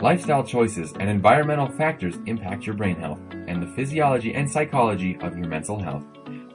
[0.00, 5.36] Lifestyle choices and environmental factors impact your brain health and the physiology and psychology of
[5.36, 6.04] your mental health.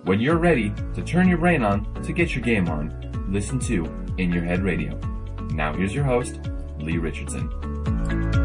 [0.03, 2.91] When you're ready to turn your brain on to get your game on,
[3.29, 3.85] listen to
[4.17, 4.99] In Your Head Radio.
[5.51, 6.39] Now here's your host,
[6.79, 8.44] Leigh Richardson.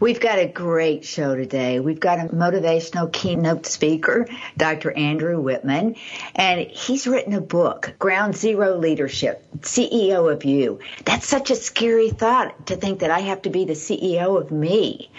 [0.00, 1.80] We've got a great show today.
[1.80, 4.92] We've got a motivational keynote speaker, Dr.
[4.92, 5.98] Andrew Wittman,
[6.36, 10.78] and he's written a book, Ground Zero Leadership, CEO of You.
[11.04, 14.52] That's such a scary thought to think that I have to be the CEO of
[14.52, 15.10] me.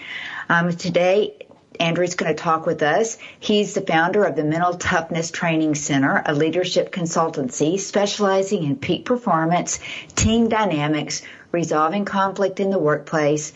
[0.47, 1.45] Um, today,
[1.77, 3.17] Andrew's going to talk with us.
[3.41, 9.03] He's the founder of the Mental Toughness Training Center, a leadership consultancy specializing in peak
[9.03, 9.79] performance,
[10.15, 13.51] team dynamics, resolving conflict in the workplace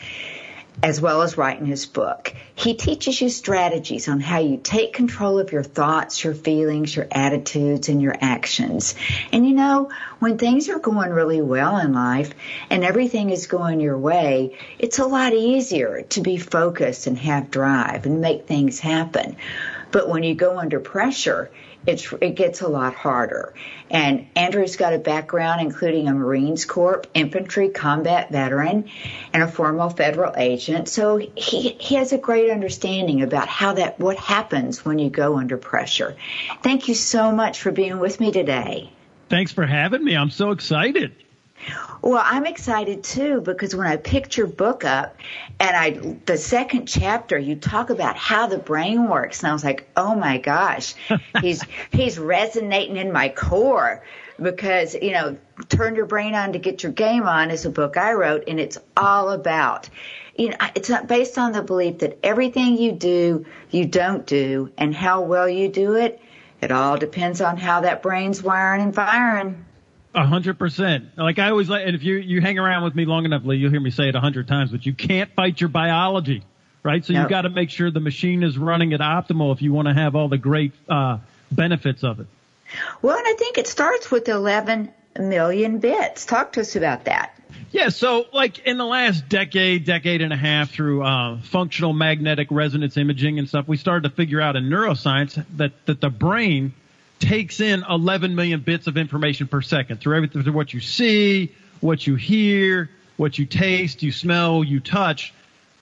[0.82, 2.34] as well as writing his book.
[2.56, 7.08] He teaches you strategies on how you take control of your thoughts, your feelings, your
[7.12, 8.96] attitudes, and your actions.
[9.32, 12.34] And you know, when things are going really well in life
[12.70, 17.52] and everything is going your way, it's a lot easier to be focused and have
[17.52, 19.36] drive and make things happen.
[19.92, 21.52] But when you go under pressure,
[21.86, 23.54] it's, it gets a lot harder.
[23.90, 28.90] And Andrew's got a background including a Marines Corps infantry combat veteran
[29.34, 30.90] and a former federal agent.
[30.90, 31.30] So he,
[31.80, 36.16] he has a great understanding about how that, what happens when you go under pressure.
[36.62, 38.92] Thank you so much for being with me today.
[39.30, 40.16] Thanks for having me.
[40.16, 41.23] I'm so excited.
[42.02, 45.16] Well, I'm excited too because when I picked your book up
[45.60, 49.42] and I, the second chapter, you talk about how the brain works.
[49.42, 50.96] And I was like, oh my gosh,
[51.42, 54.04] he's, he's resonating in my core
[54.42, 55.38] because, you know,
[55.70, 58.60] turn your brain on to get your game on is a book I wrote and
[58.60, 59.90] it's all about,
[60.36, 64.72] you know, it's not based on the belief that everything you do, you don't do
[64.78, 66.20] and how well you do it.
[66.62, 69.66] It all depends on how that brain's wiring and firing.
[70.16, 71.18] A hundred percent.
[71.18, 73.58] Like I always like, and if you you hang around with me long enough, Leigh,
[73.58, 74.72] you'll hear me say it a hundred times.
[74.72, 76.44] But you can't fight your biology,
[76.84, 77.04] right?
[77.04, 77.24] So no.
[77.24, 79.94] you got to make sure the machine is running at optimal if you want to
[79.94, 81.18] have all the great uh,
[81.52, 82.28] benefits of it.
[83.02, 86.26] Well, and I think it starts with 11 million bits.
[86.26, 87.40] Talk to us about that.
[87.72, 92.48] Yeah, so like in the last decade, decade and a half through uh, functional magnetic
[92.52, 96.74] resonance imaging and stuff, we started to figure out in neuroscience that, that the brain
[97.24, 101.54] takes in 11 million bits of information per second through everything, through what you see,
[101.80, 105.34] what you hear, what you taste, you smell, you touch.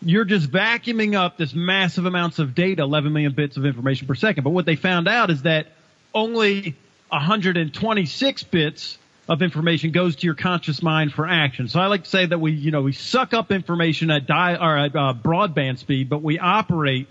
[0.03, 4.15] You're just vacuuming up this massive amounts of data, 11 million bits of information per
[4.15, 4.43] second.
[4.43, 5.67] But what they found out is that
[6.13, 6.75] only
[7.09, 8.97] 126 bits
[9.27, 11.67] of information goes to your conscious mind for action.
[11.67, 14.55] So I like to say that we, you know, we suck up information at di-
[14.55, 17.07] or at uh, broadband speed, but we operate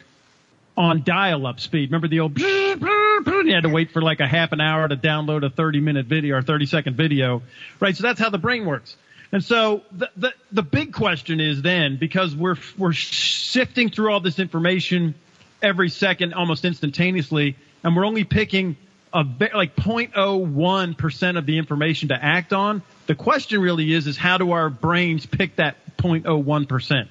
[0.80, 1.90] on dial-up speed.
[1.90, 5.44] Remember the old you had to wait for like a half an hour to download
[5.44, 7.42] a 30 minute video or 30 second video,
[7.80, 7.94] right?
[7.94, 8.96] So that's how the brain works.
[9.30, 14.20] And so the, the, the big question is then, because we're, we're sifting through all
[14.20, 15.14] this information
[15.62, 18.76] every second almost instantaneously, and we're only picking
[19.12, 22.82] a bit, like 0.01% of the information to act on.
[23.06, 27.08] The question really is, is how do our brains pick that 0.01%?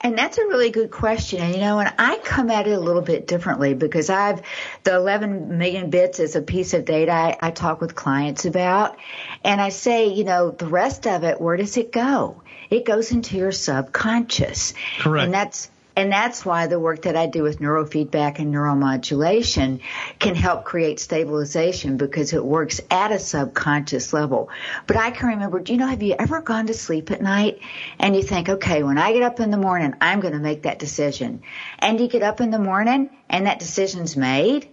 [0.00, 1.40] And that's a really good question.
[1.40, 4.42] And you know, and I come at it a little bit differently because I've,
[4.84, 8.96] the 11 million bits is a piece of data I, I talk with clients about.
[9.42, 12.42] And I say, you know, the rest of it, where does it go?
[12.70, 14.74] It goes into your subconscious.
[14.98, 15.24] Correct.
[15.24, 19.80] And that's, and that's why the work that I do with neurofeedback and neuromodulation
[20.18, 24.50] can help create stabilization because it works at a subconscious level.
[24.86, 27.60] But I can remember, do you know, have you ever gone to sleep at night
[27.98, 30.64] and you think, okay, when I get up in the morning, I'm going to make
[30.64, 31.42] that decision.
[31.78, 34.68] And you get up in the morning and that decision's made?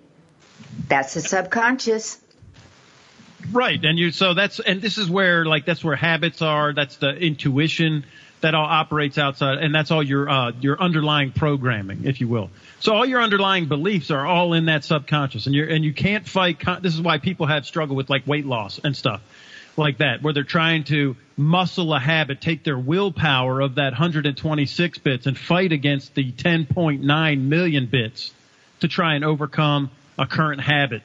[0.89, 2.19] That's the subconscious.
[3.51, 3.83] Right.
[3.83, 6.73] And you, so that's, and this is where, like, that's where habits are.
[6.73, 8.05] That's the intuition
[8.43, 12.49] that all operates outside, and that's all your uh, your underlying programming, if you will.
[12.79, 16.27] So all your underlying beliefs are all in that subconscious, and you and you can't
[16.27, 16.59] fight.
[16.59, 19.21] Con- this is why people have struggle with like weight loss and stuff
[19.77, 24.97] like that, where they're trying to muscle a habit, take their willpower of that 126
[24.99, 28.31] bits and fight against the 10.9 million bits
[28.81, 29.89] to try and overcome
[30.19, 31.01] a current habit.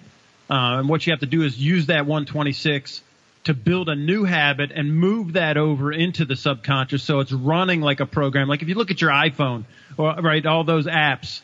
[0.51, 3.03] Uh, and what you have to do is use that 126
[3.49, 7.81] to build a new habit and move that over into the subconscious so it's running
[7.81, 8.47] like a program.
[8.47, 9.65] Like if you look at your iPhone,
[9.97, 11.41] or, right, all those apps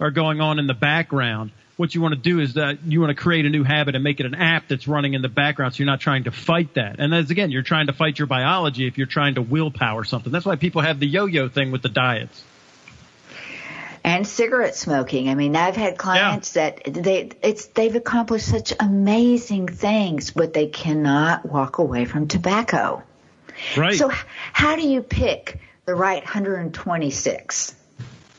[0.00, 1.52] are going on in the background.
[1.76, 4.02] What you want to do is that you want to create a new habit and
[4.02, 6.74] make it an app that's running in the background so you're not trying to fight
[6.74, 6.96] that.
[6.98, 10.32] And as again, you're trying to fight your biology if you're trying to willpower something.
[10.32, 12.42] That's why people have the yo-yo thing with the diets
[14.04, 15.30] and cigarette smoking.
[15.30, 16.70] I mean, I've had clients yeah.
[16.70, 23.02] that they it's they've accomplished such amazing things, but they cannot walk away from tobacco.
[23.76, 23.94] Right.
[23.94, 24.10] So,
[24.52, 27.74] how do you pick the right 126?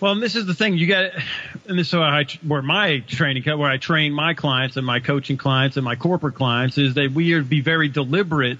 [0.02, 1.12] Well, and this is the thing you got,
[1.68, 5.38] and this is I, where my training, where I train my clients and my coaching
[5.38, 8.60] clients and my corporate clients is that we are to be very deliberate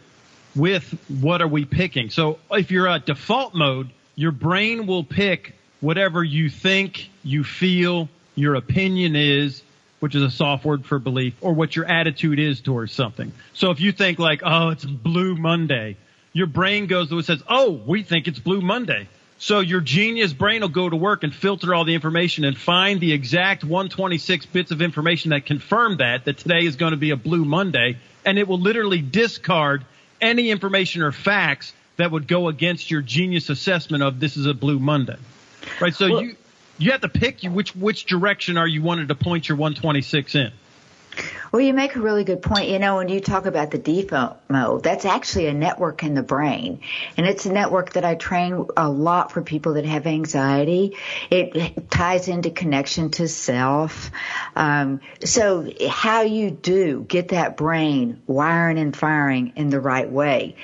[0.56, 2.10] with what are we picking.
[2.10, 5.54] So if you're at default mode, your brain will pick
[5.86, 9.62] whatever you think, you feel, your opinion is,
[10.00, 13.32] which is a soft word for belief, or what your attitude is towards something.
[13.54, 15.98] So if you think like, oh, it's Blue Monday,
[16.34, 19.08] your brain goes to it says, oh, we think it's Blue Monday.
[19.38, 23.00] So your genius brain will go to work and filter all the information and find
[23.00, 27.12] the exact 126 bits of information that confirm that, that today is going to be
[27.12, 29.86] a Blue Monday, and it will literally discard
[30.20, 34.54] any information or facts that would go against your genius assessment of this is a
[34.56, 35.18] blue Monday.
[35.79, 35.94] Right?
[35.94, 36.35] So well, you
[36.77, 40.51] you have to pick which which direction are you wanted to point your 126 in.
[41.51, 42.69] Well, you make a really good point.
[42.69, 46.23] You know, when you talk about the default mode, that's actually a network in the
[46.23, 46.81] brain.
[47.15, 50.97] And it's a network that I train a lot for people that have anxiety.
[51.29, 54.12] It ties into connection to self.
[54.56, 60.56] Um, so how you do get that brain wiring and firing in the right way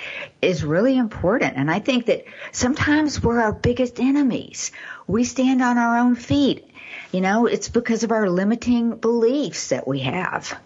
[0.41, 1.55] is really important.
[1.55, 4.71] And I think that sometimes we're our biggest enemies.
[5.07, 6.70] We stand on our own feet.
[7.11, 10.57] You know, it's because of our limiting beliefs that we have.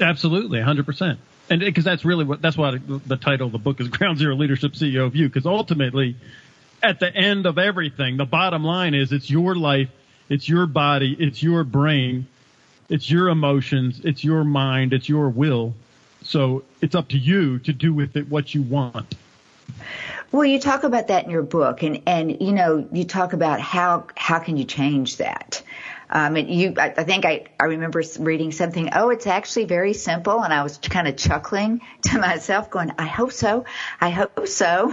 [0.00, 1.18] Absolutely, 100%.
[1.50, 4.18] And eh, because that's really what that's why the title of the book is Ground
[4.18, 5.28] Zero Leadership CEO View.
[5.28, 6.16] Because ultimately,
[6.82, 9.90] at the end of everything, the bottom line is it's your life,
[10.28, 12.26] it's your body, it's your brain,
[12.88, 15.74] it's your emotions, it's your mind, it's your will.
[16.22, 19.14] So it's up to you to do with it what you want.
[20.34, 23.60] Well, you talk about that in your book, and and you know you talk about
[23.60, 25.62] how how can you change that.
[26.10, 28.90] Um, and you, I, I think I, I remember reading something.
[28.94, 33.06] Oh, it's actually very simple, and I was kind of chuckling to myself, going, "I
[33.06, 33.64] hope so.
[34.00, 34.92] I hope so."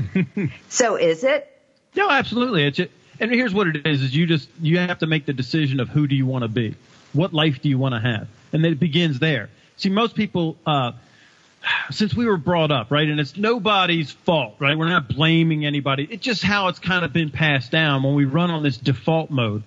[0.70, 1.54] so, is it?
[1.94, 2.64] No, absolutely.
[2.64, 2.90] It's it,
[3.20, 5.90] and here's what it is: is you just you have to make the decision of
[5.90, 6.76] who do you want to be,
[7.12, 9.50] what life do you want to have, and it begins there.
[9.76, 10.56] See, most people.
[10.64, 10.92] Uh,
[11.90, 13.08] since we were brought up, right?
[13.08, 14.76] And it's nobody's fault, right?
[14.76, 16.06] We're not blaming anybody.
[16.10, 19.30] It's just how it's kind of been passed down when we run on this default
[19.30, 19.62] mode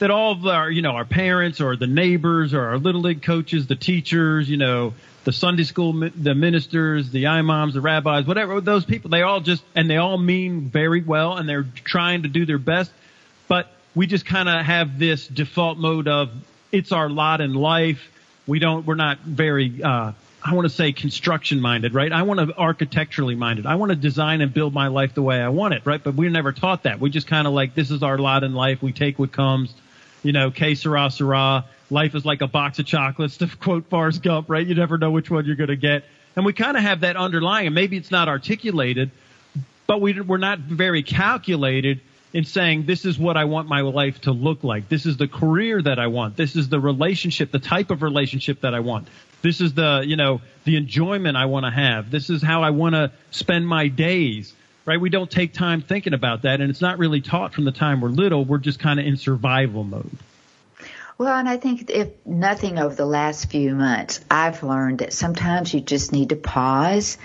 [0.00, 3.22] that all of our, you know, our parents or the neighbors or our little league
[3.22, 4.94] coaches, the teachers, you know,
[5.24, 9.62] the Sunday school, the ministers, the imams, the rabbis, whatever, those people, they all just,
[9.74, 12.90] and they all mean very well and they're trying to do their best.
[13.46, 16.30] But we just kind of have this default mode of
[16.72, 18.10] it's our lot in life.
[18.46, 22.12] We don't, we're not very, uh, I want to say construction minded, right?
[22.12, 23.66] I want to architecturally minded.
[23.66, 26.02] I want to design and build my life the way I want it, right?
[26.02, 26.98] But we're never taught that.
[26.98, 28.82] We just kind of like, this is our lot in life.
[28.82, 29.74] We take what comes
[30.22, 31.64] you know, que sera, sera.
[31.90, 34.66] Life is like a box of chocolates to quote Forrest Gump, right?
[34.66, 36.04] You never know which one you're going to get.
[36.36, 39.10] And we kind of have that underlying, and maybe it's not articulated,
[39.86, 42.00] but we, we're not very calculated
[42.32, 44.88] in saying this is what I want my life to look like.
[44.88, 46.36] This is the career that I want.
[46.36, 49.08] This is the relationship, the type of relationship that I want.
[49.42, 52.10] This is the, you know, the enjoyment I want to have.
[52.10, 54.54] This is how I want to spend my days
[54.86, 55.00] right?
[55.00, 58.00] We don't take time thinking about that, and it's not really taught from the time
[58.00, 58.44] we're little.
[58.44, 60.10] We're just kind of in survival mode.
[61.16, 65.74] Well, and I think if nothing over the last few months, I've learned that sometimes
[65.74, 67.18] you just need to pause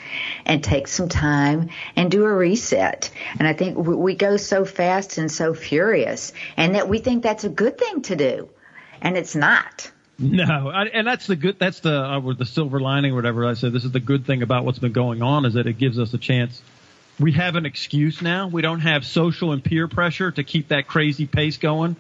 [0.46, 3.10] and take some time and do a reset.
[3.40, 7.46] And I think we go so fast and so furious and that we think that's
[7.46, 8.50] a good thing to do.
[9.02, 9.90] And it's not.
[10.18, 11.60] No, I, and that's the good.
[11.60, 13.74] That's the uh, the silver lining, or whatever I said.
[13.74, 16.14] This is the good thing about what's been going on is that it gives us
[16.14, 16.62] a chance
[17.20, 18.48] we have an excuse now.
[18.48, 21.96] We don't have social and peer pressure to keep that crazy pace going,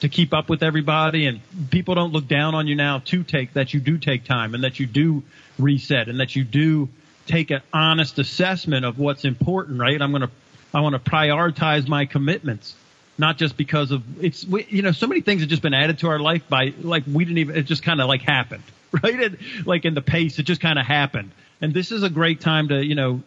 [0.00, 3.52] to keep up with everybody, and people don't look down on you now to take
[3.54, 5.22] that you do take time and that you do
[5.58, 6.88] reset and that you do
[7.26, 9.78] take an honest assessment of what's important.
[9.78, 10.00] Right?
[10.00, 10.30] I'm gonna
[10.74, 12.74] I want to prioritize my commitments,
[13.18, 16.08] not just because of it's you know so many things have just been added to
[16.08, 18.64] our life by like we didn't even it just kind of like happened
[19.02, 21.30] right and like in the pace it just kind of happened
[21.60, 23.22] and this is a great time to you know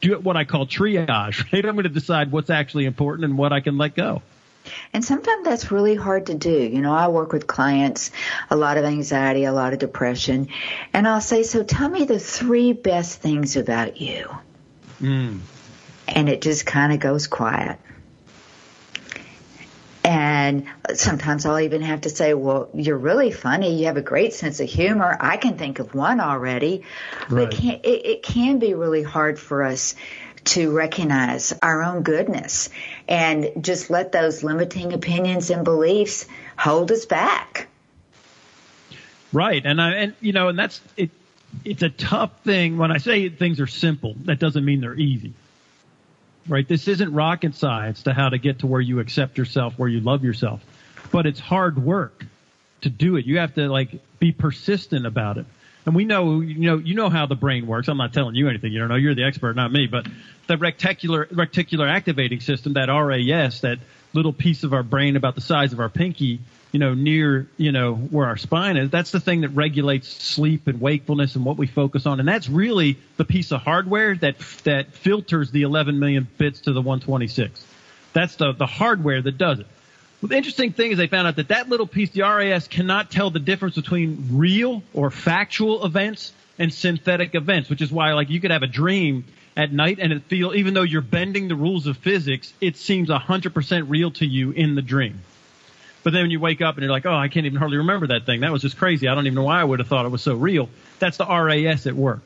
[0.00, 1.06] do what I call triage,
[1.52, 1.64] right?
[1.64, 4.22] I'm going to decide what's actually important and what I can let go.
[4.92, 6.50] And sometimes that's really hard to do.
[6.50, 8.10] You know, I work with clients,
[8.50, 10.48] a lot of anxiety, a lot of depression,
[10.92, 14.28] and I'll say, so tell me the three best things about you.
[15.00, 15.38] Mm.
[16.08, 17.78] And it just kind of goes quiet.
[20.06, 23.76] And sometimes I'll even have to say, well, you're really funny.
[23.80, 25.16] You have a great sense of humor.
[25.18, 26.84] I can think of one already.
[27.28, 27.52] Right.
[27.52, 29.96] It, can, it, it can be really hard for us
[30.44, 32.68] to recognize our own goodness
[33.08, 37.66] and just let those limiting opinions and beliefs hold us back.
[39.32, 39.66] Right.
[39.66, 41.10] And I, and you know, and that's it.
[41.64, 42.78] it's a tough thing.
[42.78, 45.32] When I say things are simple, that doesn't mean they're easy.
[46.48, 46.66] Right?
[46.66, 50.00] This isn't rocket science to how to get to where you accept yourself, where you
[50.00, 50.64] love yourself.
[51.10, 52.24] But it's hard work
[52.82, 53.26] to do it.
[53.26, 55.46] You have to like be persistent about it.
[55.86, 57.88] And we know, you know, you know how the brain works.
[57.88, 58.72] I'm not telling you anything.
[58.72, 58.96] You don't know.
[58.96, 59.86] You're the expert, not me.
[59.86, 60.06] But
[60.48, 63.78] the reticular reticular activating system, that RAS, that
[64.12, 66.40] little piece of our brain about the size of our pinky,
[66.72, 70.66] you know, near, you know, where our spine is, that's the thing that regulates sleep
[70.66, 72.20] and wakefulness and what we focus on.
[72.20, 76.72] And that's really the piece of hardware that that filters the 11 million bits to
[76.72, 77.64] the 126.
[78.12, 79.66] That's the the hardware that does it.
[80.20, 83.10] Well, the interesting thing is they found out that that little piece, the RAS, cannot
[83.10, 88.30] tell the difference between real or factual events and synthetic events, which is why, like,
[88.30, 89.24] you could have a dream
[89.56, 93.08] at night and it feel, even though you're bending the rules of physics, it seems
[93.10, 95.20] 100% real to you in the dream.
[96.06, 98.06] But then when you wake up and you're like, oh, I can't even hardly remember
[98.06, 98.42] that thing.
[98.42, 99.08] That was just crazy.
[99.08, 100.68] I don't even know why I would have thought it was so real.
[101.00, 102.20] That's the RAS at work.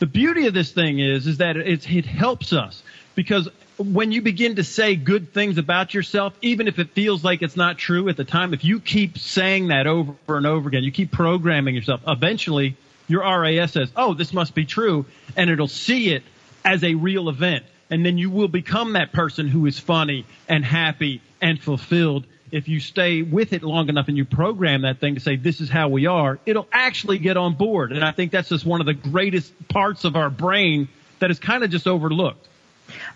[0.00, 2.82] The beauty of this thing is, is that it, it helps us
[3.14, 7.40] because when you begin to say good things about yourself, even if it feels like
[7.40, 10.84] it's not true at the time, if you keep saying that over and over again,
[10.84, 12.76] you keep programming yourself, eventually
[13.08, 15.06] your RAS says, oh, this must be true,
[15.38, 16.22] and it'll see it
[16.66, 17.64] as a real event.
[17.88, 22.26] And then you will become that person who is funny and happy and fulfilled.
[22.52, 25.60] If you stay with it long enough and you program that thing to say, this
[25.60, 27.92] is how we are, it'll actually get on board.
[27.92, 30.88] And I think that's just one of the greatest parts of our brain
[31.18, 32.46] that is kind of just overlooked.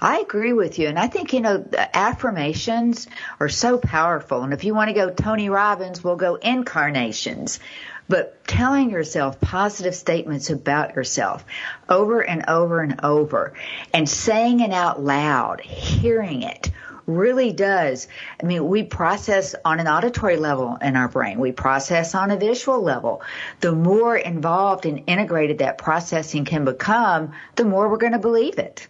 [0.01, 0.89] I agree with you.
[0.89, 3.07] And I think, you know, affirmations
[3.39, 4.43] are so powerful.
[4.43, 7.61] And if you want to go Tony Robbins, we'll go incantations.
[8.09, 11.45] But telling yourself positive statements about yourself
[11.89, 13.55] over and over and over
[13.95, 16.73] and saying it out loud, hearing it,
[17.07, 18.09] really does.
[18.43, 21.39] I mean, we process on an auditory level in our brain.
[21.39, 23.23] We process on a visual level.
[23.61, 28.59] The more involved and integrated that processing can become, the more we're going to believe
[28.59, 28.87] it.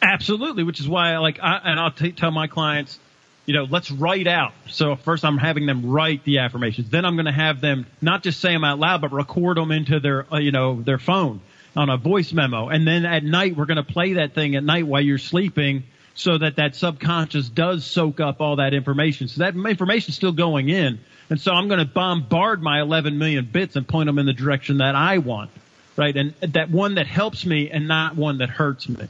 [0.00, 2.98] Absolutely, which is why, like, I, and I'll t- tell my clients,
[3.46, 4.52] you know, let's write out.
[4.68, 6.90] So first, I'm having them write the affirmations.
[6.90, 9.70] Then I'm going to have them not just say them out loud, but record them
[9.70, 11.40] into their, uh, you know, their phone
[11.76, 12.68] on a voice memo.
[12.68, 15.84] And then at night, we're going to play that thing at night while you're sleeping,
[16.14, 19.28] so that that subconscious does soak up all that information.
[19.28, 20.98] So that information's still going in.
[21.30, 24.32] And so I'm going to bombard my 11 million bits and point them in the
[24.32, 25.50] direction that I want,
[25.96, 26.14] right?
[26.14, 29.08] And that one that helps me and not one that hurts me.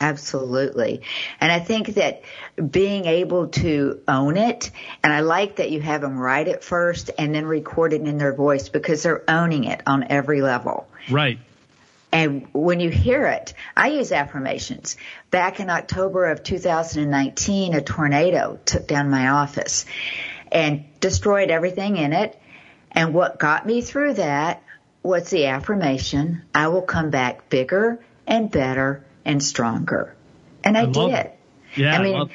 [0.00, 1.02] Absolutely.
[1.40, 2.22] And I think that
[2.70, 4.70] being able to own it,
[5.02, 8.18] and I like that you have them write it first and then record it in
[8.18, 10.88] their voice because they're owning it on every level.
[11.08, 11.38] Right.
[12.14, 14.96] And when you hear it, I use affirmations.
[15.32, 19.84] Back in October of 2019, a tornado took down my office
[20.52, 22.40] and destroyed everything in it.
[22.92, 24.62] And what got me through that
[25.02, 30.14] was the affirmation, I will come back bigger and better and stronger.
[30.62, 31.14] And I, I did.
[31.14, 31.38] It.
[31.74, 31.98] Yeah.
[31.98, 32.30] I mean,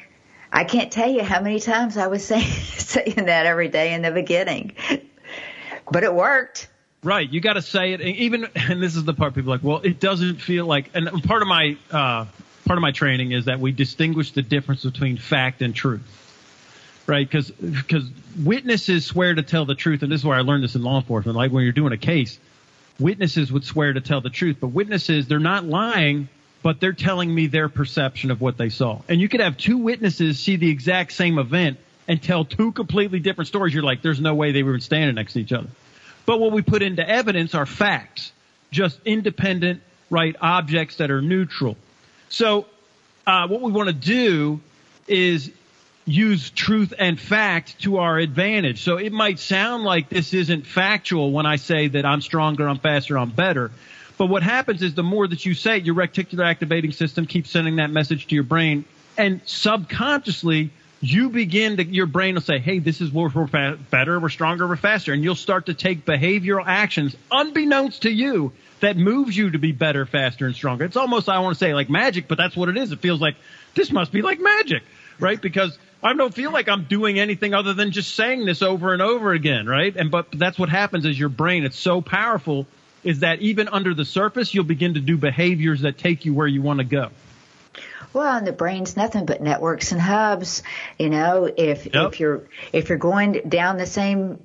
[0.51, 3.93] I, I, can't tell you how many times I was saying, saying that every day
[3.93, 4.73] in the beginning,
[5.89, 6.67] but it worked.
[7.03, 7.29] Right.
[7.29, 8.01] You got to say it.
[8.01, 11.23] And even, and this is the part people like, well, it doesn't feel like, and
[11.23, 12.25] part of my, uh,
[12.65, 16.01] part of my training is that we distinguish the difference between fact and truth.
[17.07, 17.27] Right?
[17.27, 20.03] Because, because witnesses swear to tell the truth.
[20.03, 21.35] And this is where I learned this in law enforcement.
[21.35, 22.37] Like when you're doing a case,
[22.99, 26.27] witnesses would swear to tell the truth, but witnesses, they're not lying
[26.61, 29.01] but they're telling me their perception of what they saw.
[29.07, 31.77] And you could have two witnesses see the exact same event
[32.07, 33.73] and tell two completely different stories.
[33.73, 35.69] You're like, there's no way they were standing next to each other.
[36.29, 38.31] But what we put into evidence are facts,
[38.69, 39.81] just independent,
[40.11, 41.75] right, objects that are neutral.
[42.29, 42.67] So,
[43.25, 44.59] uh, what we want to do
[45.07, 45.49] is
[46.05, 48.83] use truth and fact to our advantage.
[48.83, 52.77] So it might sound like this isn't factual when I say that I'm stronger, I'm
[52.77, 53.71] faster, I'm better.
[54.19, 57.49] But what happens is the more that you say it, your reticular activating system keeps
[57.49, 58.85] sending that message to your brain,
[59.17, 60.69] and subconsciously
[61.01, 64.29] you begin to your brain will say, "Hey, this is where we're fa- better, we're
[64.29, 68.51] stronger, we're faster," and you'll start to take behavioral actions unbeknownst to you
[68.81, 70.85] that moves you to be better, faster, and stronger.
[70.85, 72.91] It's almost I want to say like magic, but that's what it is.
[72.91, 73.35] It feels like
[73.75, 74.83] this must be like magic,
[75.19, 75.41] right?
[75.41, 79.01] Because I don't feel like I'm doing anything other than just saying this over and
[79.01, 79.95] over again, right?
[79.95, 81.63] And but that's what happens is your brain.
[81.63, 82.67] It's so powerful
[83.03, 86.47] is that even under the surface, you'll begin to do behaviors that take you where
[86.47, 87.09] you want to go.
[88.13, 90.63] Well, and the brain's nothing but networks and hubs.
[90.97, 92.13] You know, if yep.
[92.13, 94.39] if you're if you're going down the same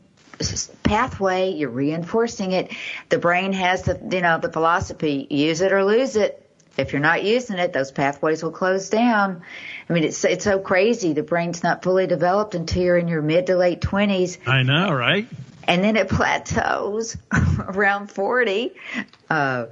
[0.83, 2.73] pathway, you're reinforcing it.
[3.09, 6.41] The brain has the you know the philosophy: use it or lose it.
[6.77, 9.43] If you're not using it, those pathways will close down.
[9.89, 11.13] I mean, it's it's so crazy.
[11.13, 14.39] The brain's not fully developed until you're in your mid to late twenties.
[14.47, 15.27] I know, right?
[15.67, 17.17] And then it plateaus
[17.59, 18.73] around 40.
[19.29, 19.67] Uh,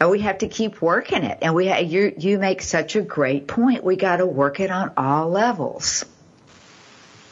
[0.00, 1.38] and we have to keep working it.
[1.42, 3.84] And we, ha- you, you make such a great point.
[3.84, 6.04] We got to work it on all levels.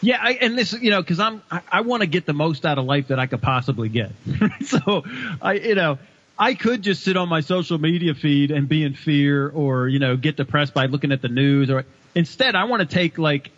[0.00, 2.66] Yeah, I, and this, you know, because I'm, I, I want to get the most
[2.66, 4.12] out of life that I could possibly get.
[4.66, 5.04] so,
[5.40, 5.98] I, you know,
[6.38, 9.98] I could just sit on my social media feed and be in fear, or you
[9.98, 11.70] know, get depressed by looking at the news.
[11.70, 13.50] Or instead, I want to take like,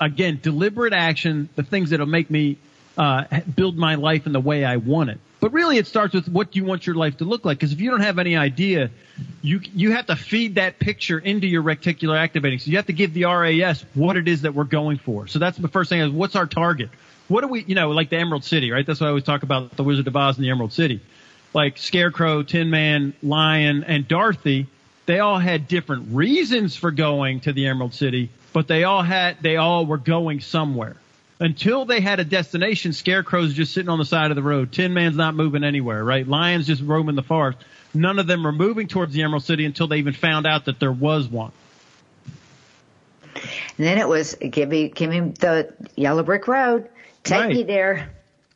[0.00, 2.56] again, deliberate action, the things that'll make me
[2.96, 3.24] uh,
[3.54, 5.18] build my life in the way I want it.
[5.38, 7.58] But really, it starts with what do you want your life to look like?
[7.58, 8.90] Because if you don't have any idea,
[9.42, 12.58] you you have to feed that picture into your reticular activating.
[12.58, 15.26] So you have to give the RAS what it is that we're going for.
[15.26, 16.90] So that's the first thing is what's our target?
[17.28, 18.86] What do we, you know, like the Emerald City, right?
[18.86, 21.00] That's why I always talk about the Wizard of Oz and the Emerald City.
[21.52, 24.66] Like Scarecrow, Tin Man, Lion, and Dorothy,
[25.06, 29.36] they all had different reasons for going to the Emerald City, but they all had,
[29.42, 30.96] they all were going somewhere
[31.38, 34.72] until they had a destination, Scarecrow's just sitting on the side of the road.
[34.72, 36.26] Tin Man's not moving anywhere, right?
[36.26, 37.58] Lion's just roaming the forest.
[37.92, 40.80] None of them were moving towards the Emerald City until they even found out that
[40.80, 41.52] there was one.
[43.34, 46.88] And then it was give me give me the yellow brick road.
[47.22, 47.54] Take right.
[47.54, 48.10] me there.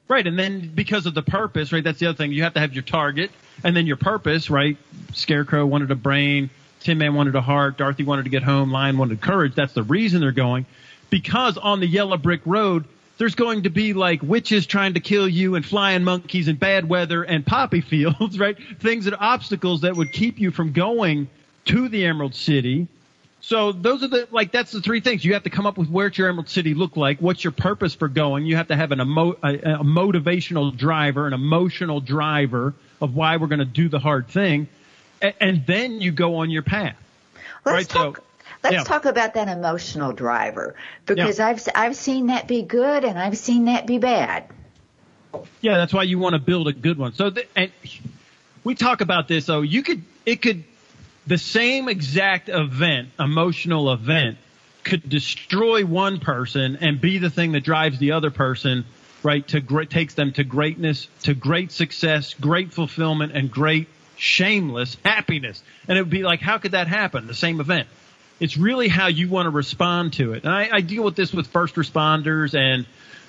[0.08, 1.84] Right, and then because of the purpose, right?
[1.84, 2.32] That's the other thing.
[2.32, 3.30] You have to have your target,
[3.62, 4.76] and then your purpose, right?
[5.12, 8.96] Scarecrow wanted a brain, Tin Man wanted a heart, Dorothy wanted to get home, Lion
[8.96, 9.54] wanted courage.
[9.54, 10.66] That's the reason they're going
[11.10, 12.84] because on the yellow brick road,
[13.18, 16.88] there's going to be like witches trying to kill you and flying monkeys and bad
[16.88, 18.56] weather and poppy fields, right?
[18.80, 21.28] Things that are obstacles that would keep you from going
[21.66, 22.88] to the Emerald City.
[23.42, 25.88] So those are the like that's the three things you have to come up with.
[25.88, 27.20] Where's your Emerald City look like?
[27.20, 28.46] What's your purpose for going?
[28.46, 33.38] You have to have an emo, a, a motivational driver, an emotional driver of why
[33.38, 34.68] we're going to do the hard thing,
[35.22, 36.96] and, and, then you go on your path.
[37.64, 37.88] Let's right?
[37.88, 38.18] talk.
[38.18, 38.24] So,
[38.62, 38.84] Let's yeah.
[38.84, 40.74] talk about that emotional driver
[41.06, 41.48] because yeah.
[41.48, 44.48] I've I've seen that be good and I've seen that be bad.
[45.60, 47.14] Yeah, that's why you want to build a good one.
[47.14, 47.70] So and
[48.62, 49.46] we talk about this.
[49.46, 50.64] So you could it could
[51.26, 54.36] the same exact event, emotional event,
[54.84, 58.84] could destroy one person and be the thing that drives the other person
[59.22, 64.96] right to great takes them to greatness, to great success, great fulfillment, and great shameless
[65.04, 65.62] happiness.
[65.88, 67.26] And it would be like, how could that happen?
[67.26, 67.88] The same event.
[68.40, 70.44] It's really how you want to respond to it.
[70.44, 72.86] And I, I deal with this with first responders and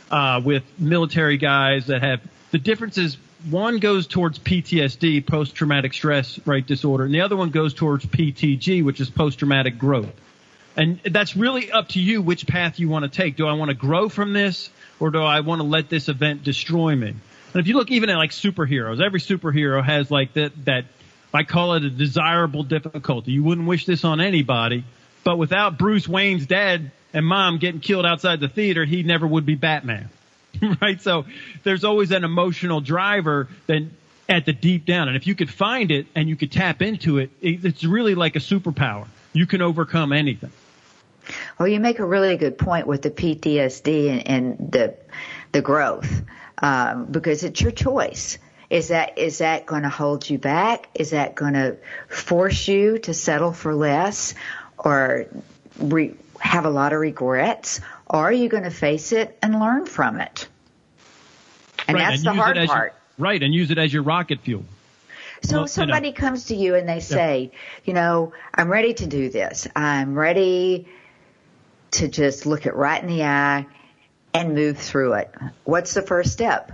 [0.10, 2.21] uh, with military guys that have
[2.52, 3.17] the difference is
[3.50, 8.06] one goes towards PTSD, post traumatic stress right disorder, and the other one goes towards
[8.06, 10.12] PTG, which is post traumatic growth.
[10.78, 13.36] And that's really up to you which path you want to take.
[13.36, 14.69] Do I want to grow from this
[15.00, 17.10] or do I want to let this event destroy me?
[17.10, 20.86] And if you look even at like superheroes, every superhero has like that, that
[21.34, 23.32] I call it a desirable difficulty.
[23.34, 24.86] You wouldn't wish this on anybody,
[25.23, 29.45] but without Bruce Wayne's dad and mom getting killed outside the theater, he never would
[29.45, 30.10] be Batman.
[30.81, 31.01] right?
[31.01, 31.25] So
[31.63, 33.84] there's always an emotional driver that
[34.29, 35.07] at the deep down.
[35.07, 38.36] And if you could find it and you could tap into it, it's really like
[38.36, 39.07] a superpower.
[39.34, 40.51] You can overcome anything.
[41.57, 44.95] Well, you make a really good point with the PTSD and, and the
[45.51, 46.23] the growth
[46.57, 48.38] um, because it's your choice.
[48.69, 50.89] Is that is that going to hold you back?
[50.95, 54.34] Is that going to force you to settle for less,
[54.82, 55.28] or
[55.78, 59.86] re- have a lot of regrets, or are you going to face it and learn
[59.86, 60.48] from it?
[61.88, 62.94] And right, that's and the hard part.
[63.17, 64.65] Your, right, and use it as your rocket fuel.
[65.44, 66.20] So well, somebody you know.
[66.20, 67.60] comes to you and they say, yeah.
[67.86, 69.67] you know, I'm ready to do this.
[69.76, 70.88] I'm ready
[71.91, 73.65] to just look it right in the eye
[74.34, 75.34] and move through it.
[75.63, 76.72] What's the first step?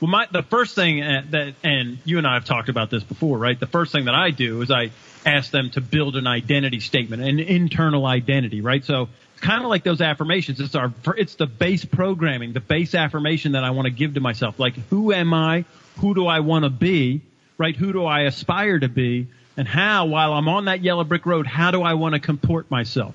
[0.00, 3.02] Well, my the first thing uh, that, and you and I have talked about this
[3.02, 3.58] before, right?
[3.58, 4.90] The first thing that I do is I
[5.28, 8.84] ask them to build an identity statement, an internal identity, right?
[8.84, 10.60] So it's kind of like those affirmations.
[10.60, 14.20] It's our, it's the base programming, the base affirmation that I want to give to
[14.20, 14.58] myself.
[14.58, 15.64] Like, who am I?
[15.98, 17.20] Who do I want to be?
[17.58, 17.76] Right?
[17.76, 19.28] Who do I aspire to be?
[19.56, 22.70] And how, while I'm on that yellow brick road, how do I want to comport
[22.70, 23.14] myself?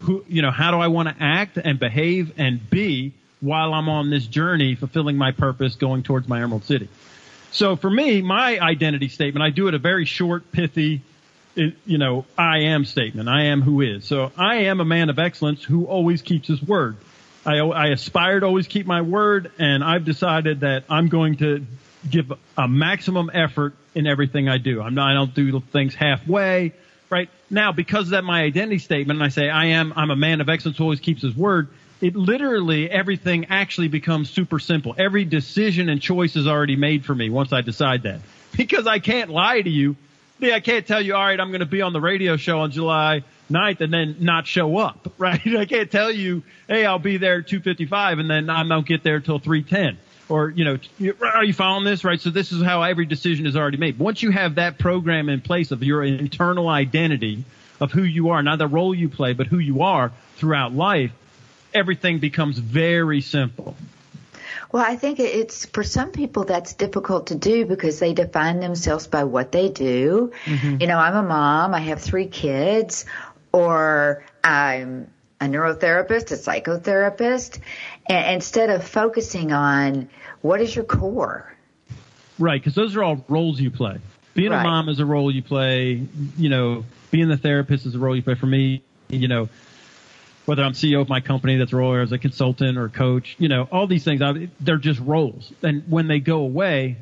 [0.00, 3.88] Who, you know, how do I want to act and behave and be while I'm
[3.88, 6.88] on this journey, fulfilling my purpose, going towards my Emerald City?
[7.52, 11.02] So for me, my identity statement, I do it a very short, pithy,
[11.54, 13.28] you know, I am statement.
[13.28, 14.04] I am who is.
[14.04, 16.96] So I am a man of excellence who always keeps his word.
[17.44, 21.64] I, I aspire to always keep my word, and I've decided that I'm going to
[22.08, 24.80] give a maximum effort in everything I do.
[24.80, 26.72] I'm not, I don't do things halfway,
[27.08, 27.28] right?
[27.50, 30.40] Now, because of that, my identity statement, and I say I am, I'm a man
[30.40, 31.68] of excellence who always keeps his word.
[32.00, 34.94] It literally, everything actually becomes super simple.
[34.96, 38.20] Every decision and choice is already made for me once I decide that.
[38.56, 39.94] Because I can't lie to you
[40.42, 42.70] I can't tell you, all right, I'm going to be on the radio show on
[42.70, 45.40] July 9th and then not show up, right?
[45.46, 49.20] I can't tell you, hey, I'll be there 255 and then I don't get there
[49.20, 49.98] till 310.
[50.28, 50.78] or you know,
[51.22, 52.20] are you following this right?
[52.20, 53.98] So this is how every decision is already made.
[53.98, 57.44] Once you have that program in place of your internal identity
[57.80, 61.12] of who you are, not the role you play, but who you are throughout life,
[61.74, 63.76] everything becomes very simple.
[64.72, 69.08] Well, I think it's for some people that's difficult to do because they define themselves
[69.08, 70.32] by what they do.
[70.44, 70.76] Mm-hmm.
[70.80, 73.04] You know, I'm a mom, I have three kids,
[73.52, 77.58] or I'm a neurotherapist, a psychotherapist,
[78.08, 80.08] and instead of focusing on
[80.40, 81.52] what is your core.
[82.38, 83.98] Right, because those are all roles you play.
[84.34, 84.60] Being right.
[84.60, 86.06] a mom is a role you play.
[86.38, 88.34] You know, being the therapist is a role you play.
[88.34, 89.48] For me, you know,
[90.50, 93.46] whether I'm CEO of my company, that's role, or as a consultant or coach, you
[93.48, 94.20] know, all these things,
[94.58, 95.52] they're just roles.
[95.62, 96.96] And when they go away,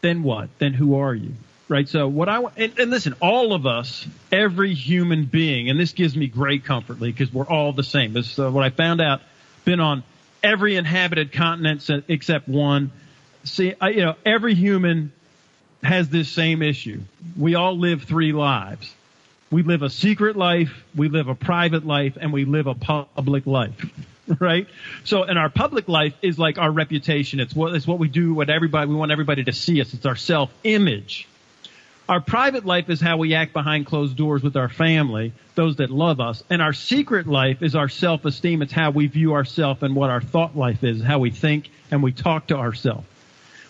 [0.00, 0.48] then what?
[0.58, 1.34] Then who are you?
[1.68, 1.88] Right.
[1.88, 6.16] So what I and, and listen, all of us, every human being, and this gives
[6.16, 8.12] me great comfort, Leigh, because we're all the same.
[8.12, 9.20] This is uh, what I found out.
[9.64, 10.02] Been on
[10.42, 12.90] every inhabited continent except one.
[13.44, 15.12] See, I, you know, every human
[15.84, 17.02] has this same issue.
[17.38, 18.92] We all live three lives.
[19.50, 23.46] We live a secret life, we live a private life, and we live a public
[23.46, 23.84] life.
[24.38, 24.66] Right?
[25.04, 27.40] So, and our public life is like our reputation.
[27.40, 29.94] It's what, it's what we do, what everybody, we want everybody to see us.
[29.94, 31.26] It's our self image.
[32.10, 35.88] Our private life is how we act behind closed doors with our family, those that
[35.88, 36.42] love us.
[36.48, 38.60] And our secret life is our self esteem.
[38.60, 42.02] It's how we view ourselves and what our thought life is, how we think and
[42.02, 43.06] we talk to ourselves.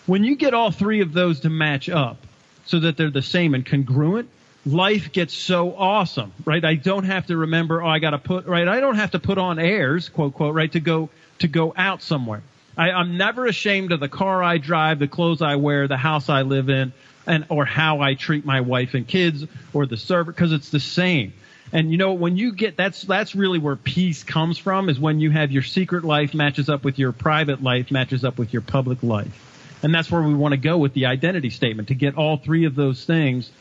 [0.05, 2.17] When you get all three of those to match up
[2.65, 4.29] so that they're the same and congruent,
[4.73, 6.63] life gets so awesome, right?
[6.63, 8.67] I don't have to remember, oh, I got to put, right?
[8.67, 12.01] I don't have to put on airs, quote, quote, right, to go, to go out
[12.01, 12.43] somewhere.
[12.77, 16.29] I, I'm never ashamed of the car I drive, the clothes I wear, the house
[16.29, 16.93] I live in,
[17.25, 20.79] and, or how I treat my wife and kids or the server, because it's the
[20.79, 21.33] same.
[21.71, 25.19] And you know, when you get, that's, that's really where peace comes from, is when
[25.19, 28.61] you have your secret life matches up with your private life, matches up with your
[28.61, 29.45] public life.
[29.83, 32.65] And that's where we want to go with the identity statement, to get all three
[32.65, 33.51] of those things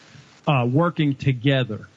[0.49, 1.89] uh, working together.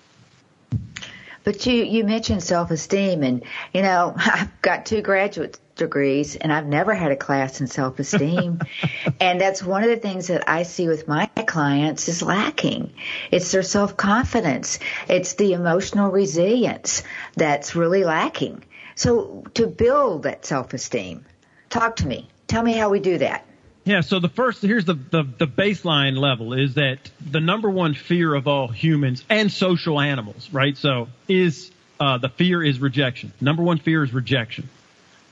[1.43, 6.67] But you, you mentioned self-esteem and, you know, I've got two graduate degrees and I've
[6.67, 8.59] never had a class in self-esteem.
[9.19, 12.93] and that's one of the things that I see with my clients is lacking.
[13.31, 14.79] It's their self-confidence.
[15.07, 17.03] It's the emotional resilience
[17.35, 18.63] that's really lacking.
[18.95, 21.25] So to build that self-esteem,
[21.69, 22.29] talk to me.
[22.47, 23.45] Tell me how we do that.
[23.83, 27.95] Yeah, so the first, here's the, the, the, baseline level is that the number one
[27.95, 30.77] fear of all humans and social animals, right?
[30.77, 33.33] So is, uh, the fear is rejection.
[33.41, 34.69] Number one fear is rejection.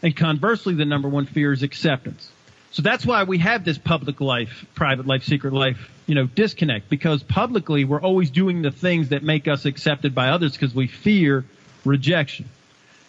[0.01, 2.31] And conversely, the number one fear is acceptance.
[2.71, 6.89] So that's why we have this public life, private life, secret life, you know, disconnect
[6.89, 10.87] because publicly we're always doing the things that make us accepted by others because we
[10.87, 11.45] fear
[11.85, 12.47] rejection.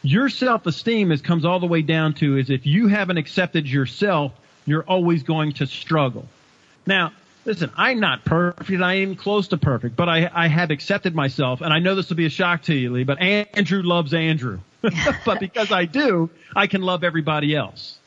[0.03, 4.33] Your self-esteem is comes all the way down to is if you haven't accepted yourself,
[4.71, 6.27] you're always going to struggle.
[6.87, 7.13] Now,
[7.45, 8.83] listen, I'm not perfect.
[8.83, 11.95] I ain't even close to perfect, but I, I have accepted myself, and I know
[11.95, 14.61] this will be a shock to you, Leigh, but Andrew loves Andrew.
[15.27, 17.99] but because I do, I can love everybody else.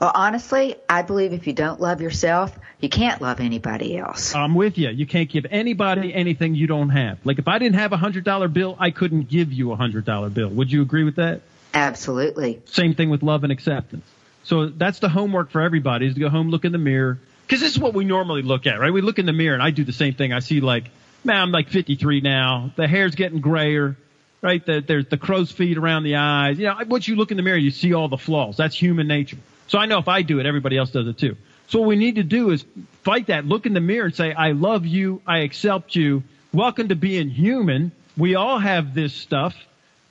[0.00, 4.34] Well, honestly, I believe if you don't love yourself, you can't love anybody else.
[4.34, 4.90] I'm with you.
[4.90, 7.18] You can't give anybody anything you don't have.
[7.24, 10.04] Like if I didn't have a hundred dollar bill, I couldn't give you a hundred
[10.04, 10.48] dollar bill.
[10.50, 11.42] Would you agree with that?
[11.74, 12.62] Absolutely.
[12.66, 14.04] Same thing with love and acceptance.
[14.50, 17.20] So that's the homework for everybody is to go home, look in the mirror.
[17.48, 18.92] Cause this is what we normally look at, right?
[18.92, 20.32] We look in the mirror and I do the same thing.
[20.32, 20.90] I see like,
[21.22, 22.72] man, I'm like 53 now.
[22.74, 23.96] The hair's getting grayer,
[24.42, 24.64] right?
[24.66, 26.58] The, there's the crow's feet around the eyes.
[26.58, 28.56] You know, once you look in the mirror, you see all the flaws.
[28.56, 29.36] That's human nature.
[29.68, 31.36] So I know if I do it, everybody else does it too.
[31.68, 32.64] So what we need to do is
[33.04, 35.22] fight that, look in the mirror and say, I love you.
[35.28, 36.24] I accept you.
[36.52, 37.92] Welcome to being human.
[38.16, 39.54] We all have this stuff.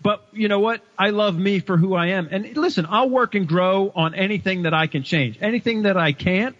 [0.02, 0.82] But you know what?
[0.98, 2.30] I love me for who I am.
[2.32, 5.38] And listen, I'll work and grow on anything that I can change.
[5.42, 6.56] Anything that I can't,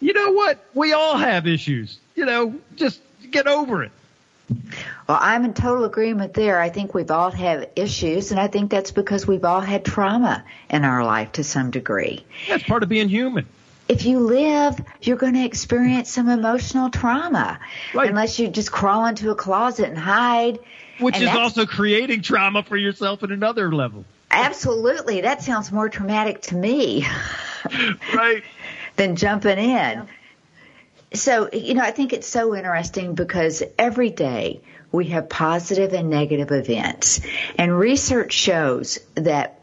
[0.00, 0.64] you know what?
[0.74, 1.98] We all have issues.
[2.14, 3.00] You know, just
[3.30, 3.92] get over it.
[5.08, 6.60] Well, I'm in total agreement there.
[6.60, 10.44] I think we've all had issues, and I think that's because we've all had trauma
[10.70, 12.24] in our life to some degree.
[12.48, 13.46] That's part of being human.
[13.88, 17.60] If you live, you're going to experience some emotional trauma.
[17.94, 18.08] Right.
[18.08, 20.58] Unless you just crawl into a closet and hide
[20.98, 24.04] which and is also creating trauma for yourself at another level.
[24.30, 25.22] Absolutely.
[25.22, 27.06] That sounds more traumatic to me.
[28.14, 28.42] right.
[28.96, 30.08] than jumping in.
[31.12, 34.60] So, you know, I think it's so interesting because every day
[34.92, 37.20] we have positive and negative events.
[37.56, 39.62] And research shows that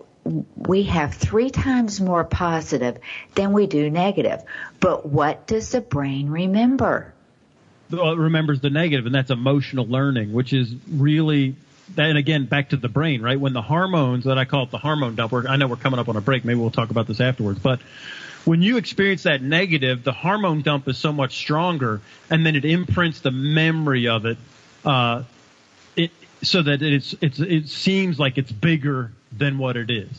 [0.55, 2.97] we have three times more positive
[3.35, 4.41] than we do negative.
[4.79, 7.13] But what does the brain remember?
[7.93, 11.55] Remembers the negative, and that's emotional learning, which is really
[11.97, 13.39] and again back to the brain, right?
[13.39, 15.33] When the hormones that I call it the hormone dump.
[15.33, 16.45] I know we're coming up on a break.
[16.45, 17.59] Maybe we'll talk about this afterwards.
[17.59, 17.79] But
[18.45, 22.65] when you experience that negative, the hormone dump is so much stronger, and then it
[22.65, 24.37] imprints the memory of it,
[24.85, 25.23] uh,
[25.95, 30.09] it so that it's it's it seems like it's bigger than what it is.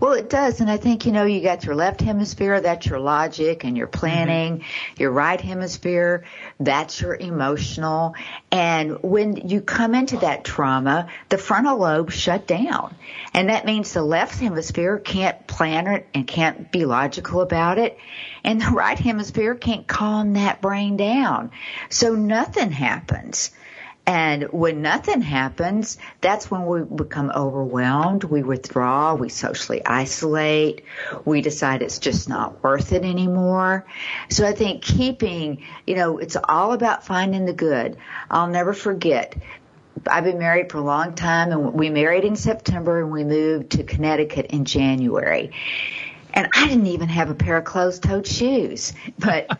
[0.00, 0.60] Well, it does.
[0.60, 3.86] And I think, you know, you got your left hemisphere, that's your logic and your
[3.86, 4.58] planning.
[4.58, 5.02] Mm-hmm.
[5.02, 6.24] Your right hemisphere,
[6.60, 8.14] that's your emotional.
[8.50, 12.94] And when you come into that trauma, the frontal lobe shut down.
[13.32, 17.98] And that means the left hemisphere can't plan it and can't be logical about it.
[18.44, 21.50] And the right hemisphere can't calm that brain down.
[21.88, 23.50] So nothing happens.
[24.06, 28.22] And when nothing happens, that's when we become overwhelmed.
[28.24, 29.14] We withdraw.
[29.14, 30.84] We socially isolate.
[31.24, 33.86] We decide it's just not worth it anymore.
[34.28, 37.96] So I think keeping, you know, it's all about finding the good.
[38.30, 39.36] I'll never forget.
[40.06, 43.70] I've been married for a long time and we married in September and we moved
[43.70, 45.52] to Connecticut in January.
[46.36, 48.92] And I didn't even have a pair of closed-toed shoes.
[49.20, 49.56] But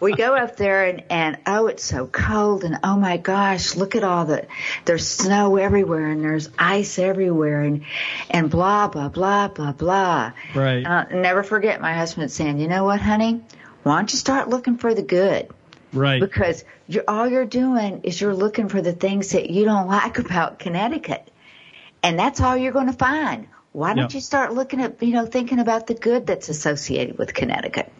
[0.00, 3.94] we go up there and, and oh, it's so cold and oh my gosh, look
[3.94, 4.46] at all the,
[4.86, 7.84] there's snow everywhere and there's ice everywhere and,
[8.30, 10.32] and blah, blah, blah, blah, blah.
[10.54, 10.84] Right.
[10.84, 13.42] Uh, never forget my husband saying, you know what, honey?
[13.82, 15.50] Why don't you start looking for the good?
[15.92, 16.20] Right.
[16.20, 20.18] Because you're, all you're doing is you're looking for the things that you don't like
[20.18, 21.30] about Connecticut.
[22.02, 23.46] And that's all you're going to find.
[23.74, 24.14] Why don't yep.
[24.14, 27.92] you start looking at, you know, thinking about the good that's associated with Connecticut?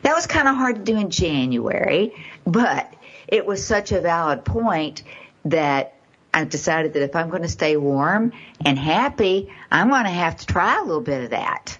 [0.00, 2.14] That was kind of hard to do in January,
[2.46, 2.90] but
[3.26, 5.02] it was such a valid point
[5.44, 5.92] that
[6.32, 8.32] I decided that if I'm going to stay warm
[8.64, 11.76] and happy, I'm going to have to try a little bit of that.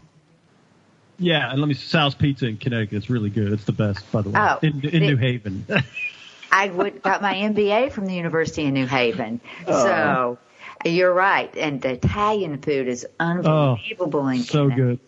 [1.18, 3.54] Yeah, and let me Sal's Pizza in Connecticut is really good.
[3.54, 5.64] It's the best, by the way, oh, in, in the, New Haven.
[6.52, 9.82] I would, got my MBA from the University of New Haven, oh.
[9.82, 10.38] so
[10.84, 15.00] you're right, and the Italian food is unbelievable oh, in so good,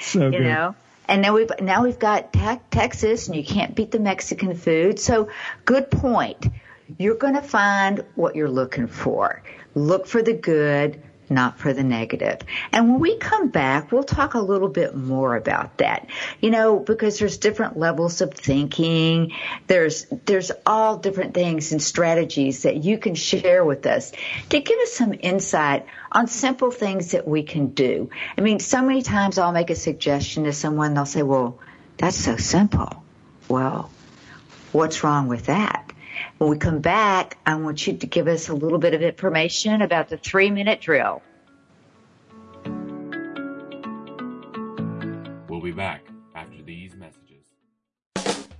[0.00, 0.32] so good.
[0.32, 0.44] you good.
[0.44, 0.74] know.
[1.08, 4.98] And now we've now we've got te- Texas, and you can't beat the Mexican food.
[4.98, 5.30] So,
[5.64, 6.48] good point.
[6.98, 9.42] You're going to find what you're looking for.
[9.74, 12.40] Look for the good not for the negative.
[12.72, 16.08] And when we come back, we'll talk a little bit more about that.
[16.40, 19.32] You know, because there's different levels of thinking.
[19.66, 24.12] There's, there's all different things and strategies that you can share with us
[24.50, 28.10] to give us some insight on simple things that we can do.
[28.36, 31.58] I mean, so many times I'll make a suggestion to someone, they'll say, well,
[31.98, 33.02] that's so simple.
[33.48, 33.90] Well,
[34.72, 35.85] what's wrong with that?
[36.38, 39.80] When we come back, I want you to give us a little bit of information
[39.80, 41.22] about the three minute drill.
[45.48, 47.44] We'll be back after these messages.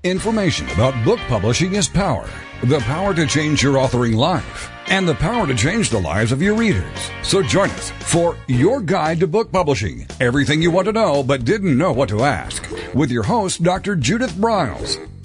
[0.03, 2.29] Information about book publishing is power.
[2.65, 6.41] The power to change your authoring life and the power to change the lives of
[6.41, 7.11] your readers.
[7.23, 10.07] So join us for Your Guide to Book Publishing.
[10.21, 12.67] Everything you want to know but didn't know what to ask.
[12.95, 13.97] With your host, Dr.
[13.97, 14.97] Judith Briles.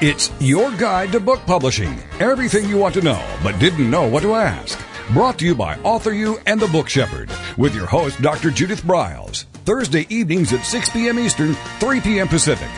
[0.00, 1.98] It's your guide to book publishing.
[2.20, 4.78] Everything you want to know, but didn't know what to ask.
[5.12, 8.52] Brought to you by Author You and the Book Shepherd, with your host, Dr.
[8.52, 9.46] Judith Briles.
[9.64, 11.18] Thursday evenings at 6 p.m.
[11.18, 12.28] Eastern, 3 p.m.
[12.28, 12.68] Pacific.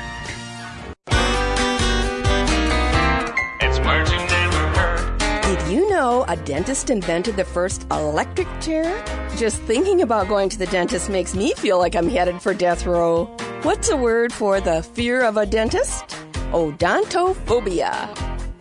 [3.60, 5.42] It's merging down the curve.
[5.42, 9.04] Did you know a dentist invented the first electric chair?
[9.36, 12.86] Just thinking about going to the dentist makes me feel like I'm headed for death
[12.86, 13.26] row.
[13.60, 16.16] What's a word for the fear of a dentist?
[16.52, 18.12] Odontophobia.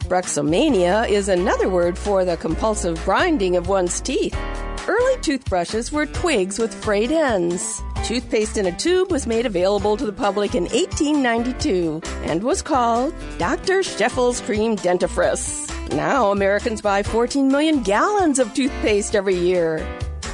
[0.02, 4.38] Bruxomania is another word for the compulsive grinding of one's teeth.
[4.88, 7.82] Early toothbrushes were twigs with frayed ends.
[8.04, 13.12] Toothpaste in a tube was made available to the public in 1892 and was called
[13.40, 13.82] Dr.
[13.82, 15.68] Sheffield's Cream Dentifrice.
[15.92, 19.78] Now Americans buy 14 million gallons of toothpaste every year.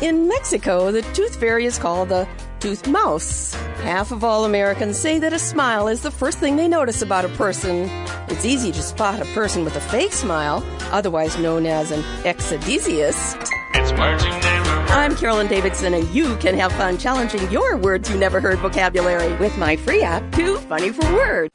[0.02, 2.28] In Mexico, the tooth fairy is called the
[2.60, 3.54] tooth mouse.
[3.84, 7.26] Half of all Americans say that a smile is the first thing they notice about
[7.26, 7.90] a person.
[8.30, 13.36] It's easy to spot a person with a fake smile, otherwise known as an exedesias.
[13.74, 14.70] It's words you never.
[14.92, 19.34] I'm Carolyn Davidson, and you can have fun challenging your words you never heard vocabulary
[19.38, 21.50] with my free app, Too Funny for Words.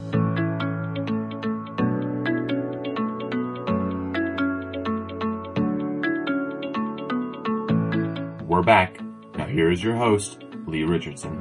[8.47, 8.99] We're back.
[9.37, 11.37] Now here is your host, Leigh Richardson.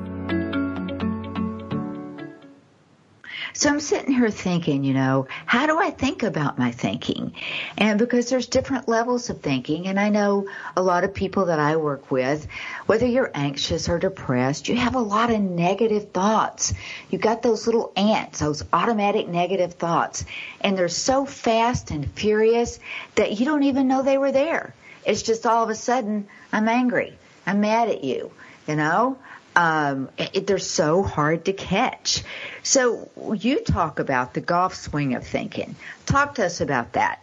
[3.52, 7.34] So I'm sitting here thinking, you know, how do I think about my thinking?
[7.76, 11.58] And because there's different levels of thinking, and I know a lot of people that
[11.58, 12.46] I work with,
[12.86, 16.72] whether you're anxious or depressed, you have a lot of negative thoughts.
[17.10, 20.24] You got those little ants, those automatic negative thoughts,
[20.60, 22.80] and they're so fast and furious
[23.16, 24.74] that you don't even know they were there.
[25.04, 27.16] It's just all of a sudden, I'm angry.
[27.46, 28.30] I'm mad at you,
[28.70, 29.18] you know?
[29.56, 32.22] um, it, they're so hard to catch.
[32.62, 35.76] So you talk about the golf swing of thinking.
[36.06, 37.22] Talk to us about that.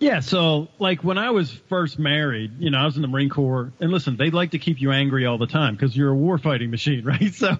[0.00, 3.30] Yeah, so like when I was first married, you know, I was in the Marine
[3.30, 6.16] Corps, and listen, they like to keep you angry all the time because you're a
[6.16, 7.34] warfighting machine, right?
[7.34, 7.56] So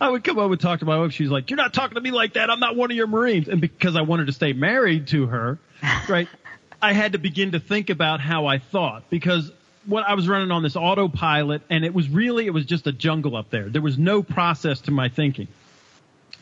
[0.00, 1.12] I would come home and talk to my wife.
[1.12, 2.50] She's like, "You're not talking to me like that.
[2.50, 5.58] I'm not one of your Marines." And because I wanted to stay married to her,
[6.08, 6.28] right,
[6.80, 9.50] I had to begin to think about how I thought because
[9.86, 12.92] what I was running on this autopilot, and it was really it was just a
[12.92, 13.68] jungle up there.
[13.68, 15.48] There was no process to my thinking.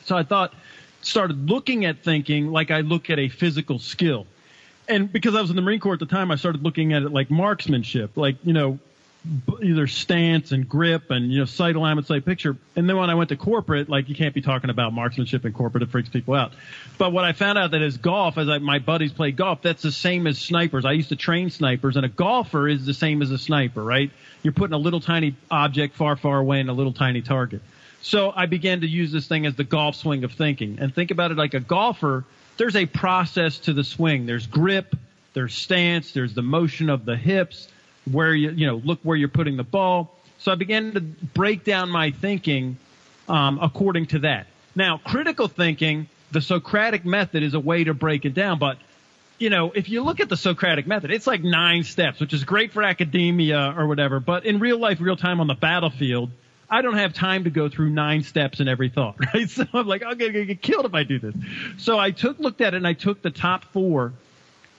[0.05, 0.55] So I thought,
[1.03, 4.27] started looking at thinking like I look at a physical skill,
[4.89, 7.03] and because I was in the Marine Corps at the time, I started looking at
[7.03, 8.79] it like marksmanship, like you know
[9.63, 12.57] either stance and grip and you know sight alignment, sight picture.
[12.75, 15.53] And then when I went to corporate, like you can't be talking about marksmanship in
[15.53, 16.53] corporate; it freaks people out.
[16.97, 19.83] But what I found out that as golf, as I, my buddies play golf, that's
[19.83, 20.85] the same as snipers.
[20.85, 24.11] I used to train snipers, and a golfer is the same as a sniper, right?
[24.43, 27.61] You're putting a little tiny object far, far away in a little tiny target.
[28.03, 31.11] So I began to use this thing as the golf swing of thinking, and think
[31.11, 32.25] about it like a golfer.
[32.57, 34.25] There's a process to the swing.
[34.25, 34.97] There's grip,
[35.35, 37.69] there's stance, there's the motion of the hips
[38.13, 40.17] where you you know look where you're putting the ball.
[40.39, 42.79] So I began to break down my thinking
[43.29, 44.47] um, according to that.
[44.75, 48.79] Now, critical thinking, the Socratic method is a way to break it down, but
[49.39, 52.45] you know, if you look at the Socratic method, it's like nine steps, which is
[52.45, 54.21] great for academia or whatever.
[54.21, 56.31] But in real life, real time on the battlefield,
[56.69, 59.49] I don't have time to go through nine steps in every thought, right?
[59.49, 61.35] So I'm like, I'm going to get killed if I do this.
[61.79, 64.13] So I took, looked at it and I took the top four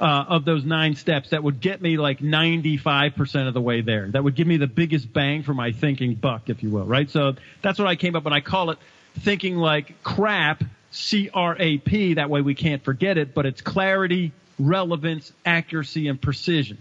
[0.02, 4.08] uh, of those nine steps that would get me like 95% of the way there.
[4.08, 7.08] That would give me the biggest bang for my thinking buck, if you will, right?
[7.10, 8.34] So that's what I came up with.
[8.34, 8.80] I call it
[9.20, 12.16] thinking like crap, C-R-A-P.
[12.16, 16.80] That way we can't forget it, but it's clarity, relevance, accuracy, and precision.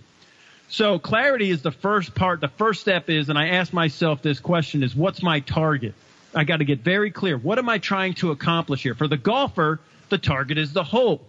[0.70, 2.40] So clarity is the first part.
[2.40, 5.94] The first step is, and I ask myself this question is, what's my target?
[6.34, 7.36] I got to get very clear.
[7.36, 8.94] What am I trying to accomplish here?
[8.94, 11.26] For the golfer, the target is the hole.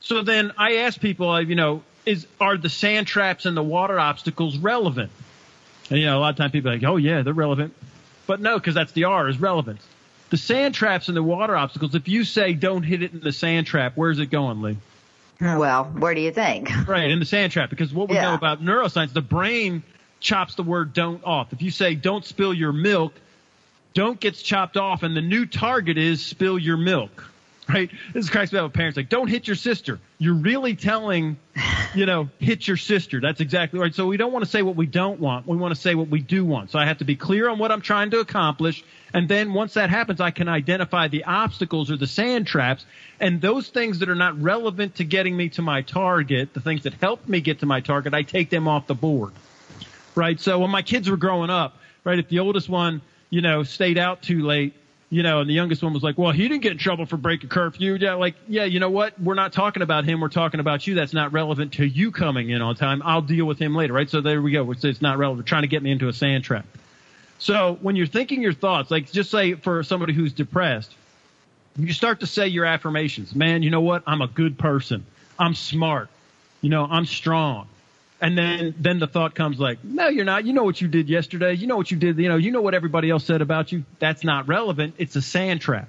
[0.00, 3.62] So then I ask people, uh, you know, is are the sand traps and the
[3.62, 5.10] water obstacles relevant?
[5.90, 7.74] And you know, a lot of times people are like, oh yeah, they're relevant,
[8.26, 9.82] but no, because that's the R is relevance.
[10.30, 11.94] The sand traps and the water obstacles.
[11.94, 14.76] If you say don't hit it in the sand trap, where's it going, Leigh?
[15.40, 16.70] Well, where do you think?
[16.86, 18.22] Right in the sand trap, because what we yeah.
[18.22, 19.82] know about neuroscience, the brain
[20.20, 21.52] chops the word don't off.
[21.52, 23.12] If you say don't spill your milk,
[23.94, 27.24] don't gets chopped off, and the new target is spill your milk
[27.72, 27.90] right?
[28.14, 29.98] This cracks me up parents like, don't hit your sister.
[30.18, 31.36] You're really telling,
[31.94, 33.20] you know, hit your sister.
[33.20, 33.94] That's exactly right.
[33.94, 35.46] So we don't want to say what we don't want.
[35.46, 36.70] We want to say what we do want.
[36.70, 38.84] So I have to be clear on what I'm trying to accomplish.
[39.12, 42.86] And then once that happens, I can identify the obstacles or the sand traps
[43.20, 46.84] and those things that are not relevant to getting me to my target, the things
[46.84, 49.32] that help me get to my target, I take them off the board.
[50.14, 50.40] Right.
[50.40, 53.98] So when my kids were growing up, right, if the oldest one, you know, stayed
[53.98, 54.74] out too late,
[55.10, 57.16] you know, and the youngest one was like, well, he didn't get in trouble for
[57.16, 57.94] breaking curfew.
[57.94, 59.18] Yeah, like, yeah, you know what?
[59.18, 60.20] We're not talking about him.
[60.20, 60.94] We're talking about you.
[60.94, 63.00] That's not relevant to you coming in on time.
[63.04, 64.08] I'll deal with him later, right?
[64.10, 64.70] So there we go.
[64.70, 65.46] It's, it's not relevant.
[65.46, 66.66] Trying to get me into a sand trap.
[67.38, 70.94] So when you're thinking your thoughts, like just say for somebody who's depressed,
[71.78, 73.34] you start to say your affirmations.
[73.34, 74.02] Man, you know what?
[74.06, 75.06] I'm a good person.
[75.38, 76.10] I'm smart.
[76.60, 77.68] You know, I'm strong.
[78.20, 80.44] And then, then the thought comes like, no, you're not.
[80.44, 81.54] You know what you did yesterday.
[81.54, 82.18] You know what you did.
[82.18, 83.84] You know, you know what everybody else said about you.
[84.00, 84.94] That's not relevant.
[84.98, 85.88] It's a sand trap.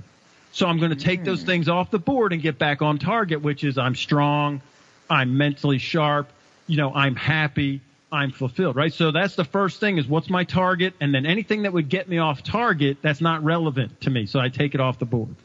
[0.51, 1.47] So I'm going to take those hmm.
[1.47, 4.61] things off the board and get back on target, which is I'm strong.
[5.09, 6.29] I'm mentally sharp.
[6.67, 7.81] You know, I'm happy.
[8.11, 8.93] I'm fulfilled, right?
[8.93, 10.93] So that's the first thing is what's my target?
[10.99, 14.25] And then anything that would get me off target, that's not relevant to me.
[14.25, 15.35] So I take it off the board.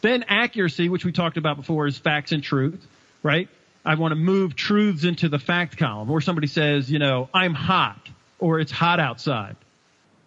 [0.00, 2.84] Then accuracy, which we talked about before, is facts and truth,
[3.22, 3.48] right?
[3.84, 7.54] I want to move truths into the fact column, or somebody says, you know, I'm
[7.54, 8.00] hot,
[8.38, 9.56] or it's hot outside.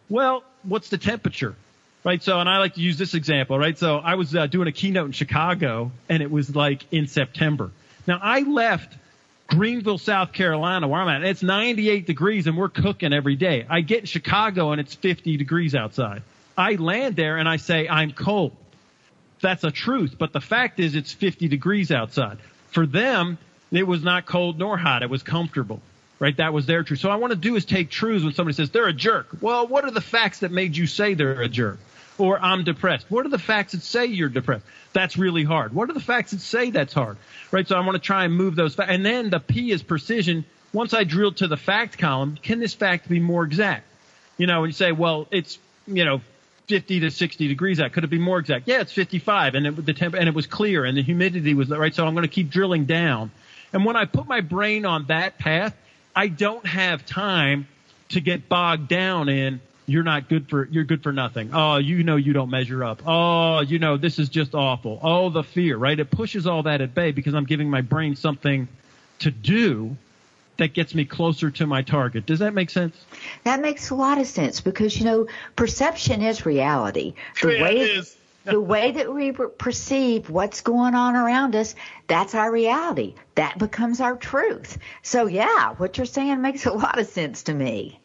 [0.10, 1.56] Well, what's the temperature?
[2.04, 2.22] Right.
[2.22, 3.76] So, and I like to use this example, right?
[3.76, 7.72] So I was uh, doing a keynote in Chicago and it was like in September.
[8.06, 8.96] Now I left
[9.48, 11.28] Greenville, South Carolina, where I'm at.
[11.28, 13.66] It's 98 degrees and we're cooking every day.
[13.68, 16.22] I get in Chicago and it's 50 degrees outside.
[16.56, 18.56] I land there and I say, I'm cold.
[19.42, 20.16] That's a truth.
[20.20, 22.38] But the fact is it's 50 degrees outside.
[22.76, 23.38] For them,
[23.72, 25.02] it was not cold nor hot.
[25.02, 25.82] It was comfortable.
[26.20, 26.36] Right?
[26.38, 27.00] That was their truth.
[27.00, 29.28] So I want to do is take truths when somebody says they're a jerk.
[29.42, 31.80] Well, what are the facts that made you say they're a jerk?
[32.18, 33.06] Or I'm depressed.
[33.10, 34.66] What are the facts that say you're depressed?
[34.94, 35.74] That's really hard.
[35.74, 37.18] What are the facts that say that's hard?
[37.52, 37.68] Right?
[37.68, 38.92] So I want to try and move those facts.
[38.92, 40.46] And then the P is precision.
[40.72, 43.86] Once I drill to the fact column, can this fact be more exact?
[44.38, 46.22] You know, and you say, well, it's, you know,
[46.68, 47.92] 50 to 60 degrees out.
[47.92, 48.68] Could it be more exact?
[48.68, 51.70] Yeah, it's 55 and it, the temp, and it was clear and the humidity was
[51.70, 51.94] right.
[51.94, 53.32] So I'm going to keep drilling down.
[53.74, 55.76] And when I put my brain on that path,
[56.16, 57.68] I don't have time
[58.10, 61.52] to get bogged down in you're not good for you're good for nothing.
[61.54, 63.04] Oh, you know you don't measure up.
[63.06, 65.00] Oh, you know this is just awful.
[65.04, 66.00] Oh, the fear, right?
[66.00, 68.68] It pushes all that at bay because I'm giving my brain something
[69.20, 69.98] to do
[70.58, 72.26] that gets me closer to my target.
[72.26, 72.96] Does that make sense?
[73.44, 77.14] That makes a lot of sense because you know perception is reality.
[77.42, 78.18] The yeah, way it is.
[78.46, 81.74] the way that we perceive what's going on around us,
[82.06, 83.16] that's our reality.
[83.34, 84.78] That becomes our truth.
[85.02, 88.00] So yeah, what you're saying makes a lot of sense to me.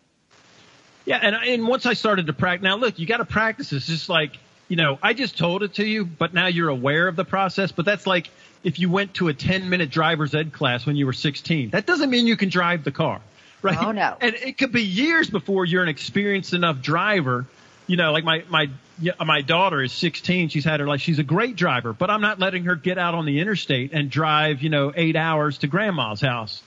[1.04, 3.86] Yeah, and and once I started to practice, now look, you got to practice this.
[3.86, 4.38] Just like
[4.68, 7.72] you know, I just told it to you, but now you're aware of the process.
[7.72, 8.30] But that's like
[8.62, 11.70] if you went to a 10 minute driver's ed class when you were 16.
[11.70, 13.20] That doesn't mean you can drive the car,
[13.62, 13.78] right?
[13.78, 14.16] Oh no.
[14.20, 17.46] And it could be years before you're an experienced enough driver.
[17.86, 18.70] You know, like my my
[19.24, 20.50] my daughter is 16.
[20.50, 23.14] She's had her like she's a great driver, but I'm not letting her get out
[23.14, 26.62] on the interstate and drive, you know, eight hours to grandma's house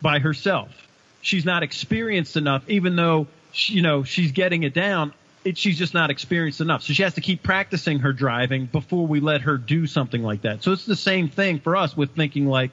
[0.00, 0.70] by herself.
[1.20, 5.12] She's not experienced enough, even though she, you know she's getting it down
[5.44, 6.82] it, she's just not experienced enough.
[6.82, 10.42] So she has to keep practicing her driving before we let her do something like
[10.42, 10.62] that.
[10.62, 12.70] So it's the same thing for us with thinking like,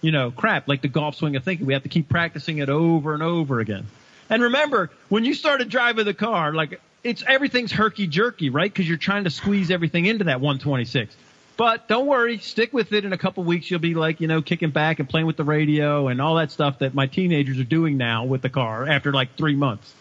[0.00, 1.66] you know, crap, like the golf swing of thinking.
[1.66, 3.86] We have to keep practicing it over and over again.
[4.30, 8.72] And remember, when you started driving the car, like it's everything's herky jerky, right?
[8.72, 11.14] Because you're trying to squeeze everything into that 126.
[11.56, 13.04] But don't worry, stick with it.
[13.04, 15.44] In a couple weeks, you'll be like, you know, kicking back and playing with the
[15.44, 19.12] radio and all that stuff that my teenagers are doing now with the car after
[19.12, 19.92] like three months.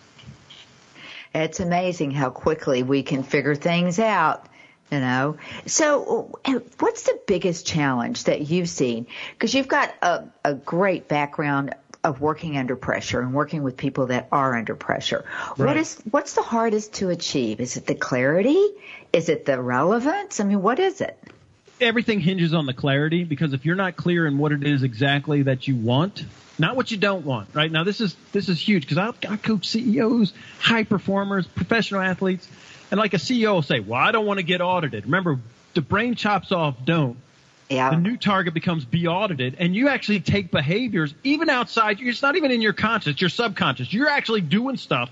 [1.34, 4.48] It's amazing how quickly we can figure things out.
[4.92, 6.38] You know, so
[6.80, 9.08] what's the biggest challenge that you've seen?
[9.32, 11.74] Because you've got a, a great background
[12.04, 15.24] of working under pressure and working with people that are under pressure.
[15.58, 15.68] Right.
[15.68, 17.60] What is what's the hardest to achieve?
[17.62, 18.68] Is it the clarity?
[19.14, 20.40] Is it the relevance?
[20.40, 21.18] I mean, what is it?
[21.80, 25.44] Everything hinges on the clarity because if you're not clear in what it is exactly
[25.44, 26.26] that you want,
[26.62, 27.50] not what you don't want.
[27.54, 32.02] Right now, this is this is huge because I, I coach CEOs, high performers, professional
[32.02, 32.48] athletes,
[32.90, 35.40] and like a CEO will say, "Well, I don't want to get audited." Remember,
[35.74, 37.18] the brain chops off don't.
[37.70, 37.90] Yeah.
[37.90, 42.00] The new target becomes be audited, and you actually take behaviors even outside.
[42.00, 43.92] It's not even in your conscious, your subconscious.
[43.92, 45.10] You're actually doing stuff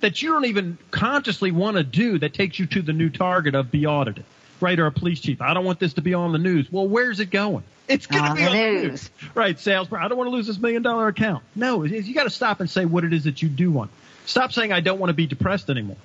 [0.00, 3.54] that you don't even consciously want to do that takes you to the new target
[3.54, 4.24] of be audited,
[4.62, 4.78] right?
[4.78, 5.42] Or a police chief.
[5.42, 6.70] I don't want this to be on the news.
[6.70, 7.64] Well, where's it going?
[7.88, 8.82] It's going to be on the news.
[8.82, 9.10] news.
[9.34, 10.04] Right, salesperson.
[10.04, 11.42] I don't want to lose this million dollar account.
[11.54, 13.90] No, you got to stop and say what it is that you do want.
[14.24, 15.96] Stop saying I don't want to be depressed anymore.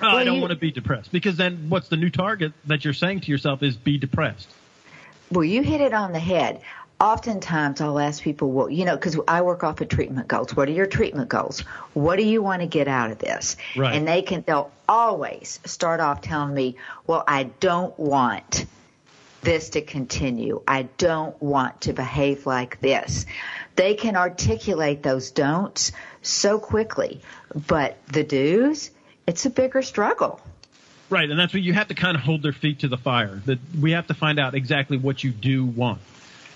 [0.00, 2.52] Oh, well, I don't you, want to be depressed because then what's the new target
[2.66, 4.48] that you're saying to yourself is be depressed.
[5.30, 6.60] Well, you hit it on the head.
[7.00, 10.54] Oftentimes I'll ask people, well, you know, because I work off of treatment goals.
[10.54, 11.60] What are your treatment goals?
[11.92, 13.56] What do you want to get out of this?
[13.76, 13.94] Right.
[13.94, 16.76] And they can, they'll always start off telling me,
[17.06, 18.66] well, I don't want
[19.42, 20.62] this to continue.
[20.66, 23.26] I don't want to behave like this.
[23.76, 25.92] They can articulate those don'ts
[26.22, 27.20] so quickly,
[27.54, 28.90] but the do's,
[29.26, 30.40] it's a bigger struggle.
[31.10, 33.42] Right, and that's what you have to kind of hold their feet to the fire.
[33.44, 36.00] That we have to find out exactly what you do want.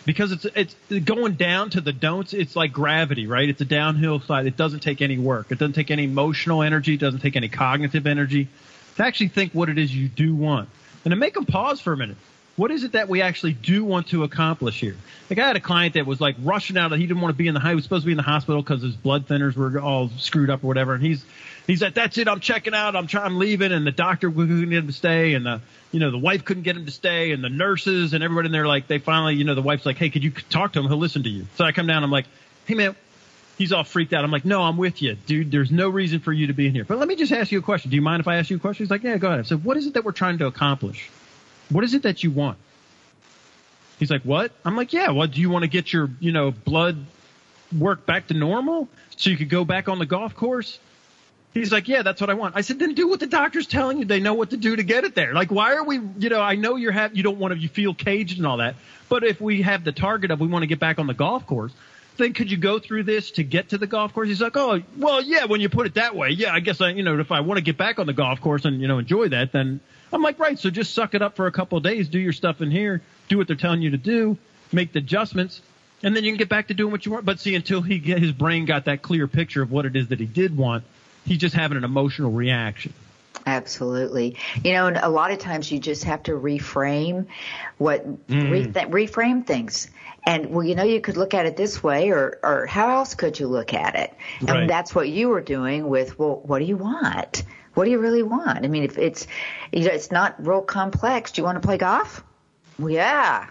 [0.09, 3.47] Because it's it's going down to the don'ts, it's like gravity, right?
[3.47, 4.47] It's a downhill slide.
[4.47, 5.53] It doesn't take any work.
[5.53, 8.49] It doesn't take any emotional energy, it doesn't take any cognitive energy
[8.97, 10.71] to actually think what it is you do want.
[11.05, 12.17] And to make them pause for a minute
[12.59, 14.97] what is it that we actually do want to accomplish here?
[15.31, 16.91] Like I had a client that was like rushing out.
[16.93, 17.61] He didn't want to be in the.
[17.61, 20.51] He was supposed to be in the hospital because his blood thinners were all screwed
[20.51, 20.95] up or whatever.
[20.95, 21.25] And he's
[21.69, 22.27] he's like, that's it.
[22.27, 22.97] I'm checking out.
[22.97, 23.27] I'm trying.
[23.27, 23.71] I'm leaving.
[23.71, 25.35] And the doctor couldn't get him to stay.
[25.35, 25.61] And the
[25.93, 27.31] you know the wife couldn't get him to stay.
[27.31, 29.97] And the nurses and everybody in there like they finally you know the wife's like,
[29.97, 30.89] hey, could you talk to him?
[30.89, 31.47] He'll listen to you.
[31.55, 32.03] So I come down.
[32.03, 32.27] I'm like,
[32.67, 32.97] hey man.
[33.57, 34.23] He's all freaked out.
[34.23, 35.51] I'm like, no, I'm with you, dude.
[35.51, 36.85] There's no reason for you to be in here.
[36.85, 37.91] But let me just ask you a question.
[37.91, 38.85] Do you mind if I ask you a question?
[38.85, 39.41] He's like, yeah, go ahead.
[39.41, 41.11] I said, what is it that we're trying to accomplish?
[41.71, 42.59] What is it that you want?
[43.99, 44.53] He's like, what?
[44.65, 45.11] I'm like, yeah.
[45.11, 47.05] What do you want to get your, you know, blood
[47.77, 50.79] work back to normal so you could go back on the golf course?
[51.55, 52.57] He's like, yeah, that's what I want.
[52.57, 54.05] I said, then do what the doctor's telling you.
[54.05, 55.33] They know what to do to get it there.
[55.33, 57.69] Like, why are we, you know, I know you're have, you don't want to, you
[57.69, 58.77] feel caged and all that.
[59.09, 61.47] But if we have the target of we want to get back on the golf
[61.47, 61.73] course,
[62.19, 64.29] then could you go through this to get to the golf course?
[64.29, 66.91] He's like, oh, well, yeah, when you put it that way, yeah, I guess I,
[66.91, 68.99] you know, if I want to get back on the golf course and, you know,
[68.99, 69.81] enjoy that, then
[70.13, 70.59] I'm like, right.
[70.59, 73.03] So just suck it up for a couple of days, do your stuff in here,
[73.29, 74.37] do what they're telling you to do,
[74.73, 75.61] make the adjustments,
[76.03, 77.25] and then you can get back to doing what you want.
[77.25, 80.09] But see, until he get, his brain got that clear picture of what it is
[80.09, 80.85] that he did want,
[81.25, 82.93] he's just having an emotional reaction.
[83.47, 84.37] Absolutely.
[84.63, 87.27] You know, and a lot of times you just have to reframe
[87.79, 88.51] what mm.
[88.51, 89.89] re- th- reframe things.
[90.25, 93.15] And well, you know, you could look at it this way, or or how else
[93.15, 94.13] could you look at it?
[94.43, 94.61] Right.
[94.61, 96.19] And that's what you were doing with.
[96.19, 97.45] Well, what do you want?
[97.79, 98.65] What do you really want?
[98.65, 99.29] I mean, if it's
[99.71, 101.31] you know, it's not real complex.
[101.31, 102.25] Do you want to play golf?
[102.77, 103.47] Well, yeah.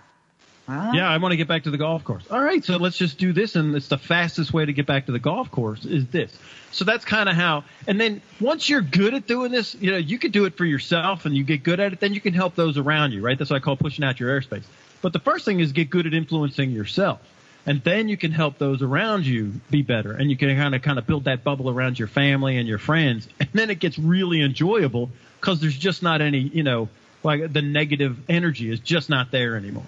[0.68, 2.26] Yeah, I want to get back to the golf course.
[2.30, 5.06] All right, so let's just do this, and it's the fastest way to get back
[5.06, 6.38] to the golf course is this.
[6.72, 7.64] So that's kind of how.
[7.88, 10.66] And then once you're good at doing this, you know, you can do it for
[10.66, 12.02] yourself, and you get good at it.
[12.02, 13.38] Then you can help those around you, right?
[13.38, 14.66] That's what I call pushing out your airspace.
[15.02, 17.22] But the first thing is get good at influencing yourself.
[17.68, 20.14] And then you can help those around you be better.
[20.14, 22.78] And you can kind of kind of build that bubble around your family and your
[22.78, 23.28] friends.
[23.40, 26.88] And then it gets really enjoyable because there's just not any, you know,
[27.24, 29.86] like the negative energy is just not there anymore.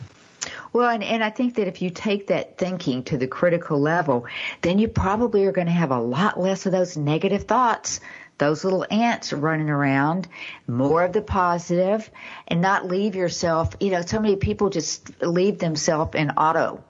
[0.74, 4.28] Well, and, and I think that if you take that thinking to the critical level,
[4.62, 8.02] then you probably are going to have a lot less of those negative thoughts
[8.40, 10.28] those little ants running around,
[10.66, 12.10] more of the positive,
[12.48, 13.76] and not leave yourself.
[13.80, 16.82] You know, so many people just leave themselves in auto,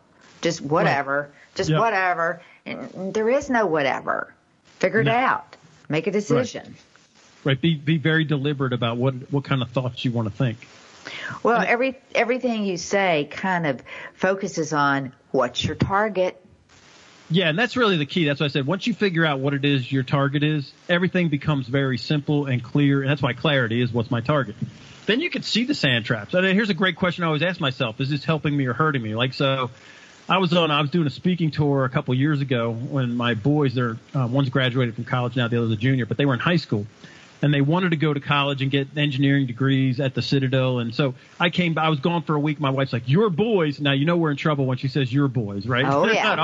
[0.41, 1.55] just whatever, right.
[1.55, 1.79] just yep.
[1.79, 2.41] whatever.
[2.65, 4.33] And there is no whatever.
[4.79, 5.11] Figure no.
[5.11, 5.55] it out.
[5.87, 6.75] Make a decision.
[7.43, 7.45] Right.
[7.45, 7.61] right.
[7.61, 10.67] Be be very deliberate about what what kind of thoughts you want to think.
[11.43, 13.81] Well, every everything you say kind of
[14.13, 16.39] focuses on what's your target
[17.31, 18.25] yeah, and that's really the key.
[18.25, 21.29] That's why I said once you figure out what it is your target is, everything
[21.29, 23.01] becomes very simple and clear.
[23.01, 24.55] And that's why clarity is what's my target.
[25.05, 26.33] Then you can see the sand traps.
[26.33, 28.73] I mean, here's a great question I always ask myself: Is this helping me or
[28.73, 29.15] hurting me?
[29.15, 29.69] Like so.
[30.29, 30.69] I was on.
[30.69, 34.27] I was doing a speaking tour a couple years ago when my boys, they're uh,
[34.29, 36.85] one's graduated from college now, the other's a junior, but they were in high school,
[37.41, 40.79] and they wanted to go to college and get engineering degrees at the Citadel.
[40.79, 42.59] And so I came, I was gone for a week.
[42.59, 43.79] My wife's like, your boys.
[43.79, 45.85] Now, you know, we're in trouble when she says your boys, right?
[45.85, 46.35] Oh, yeah.
[46.35, 46.39] not.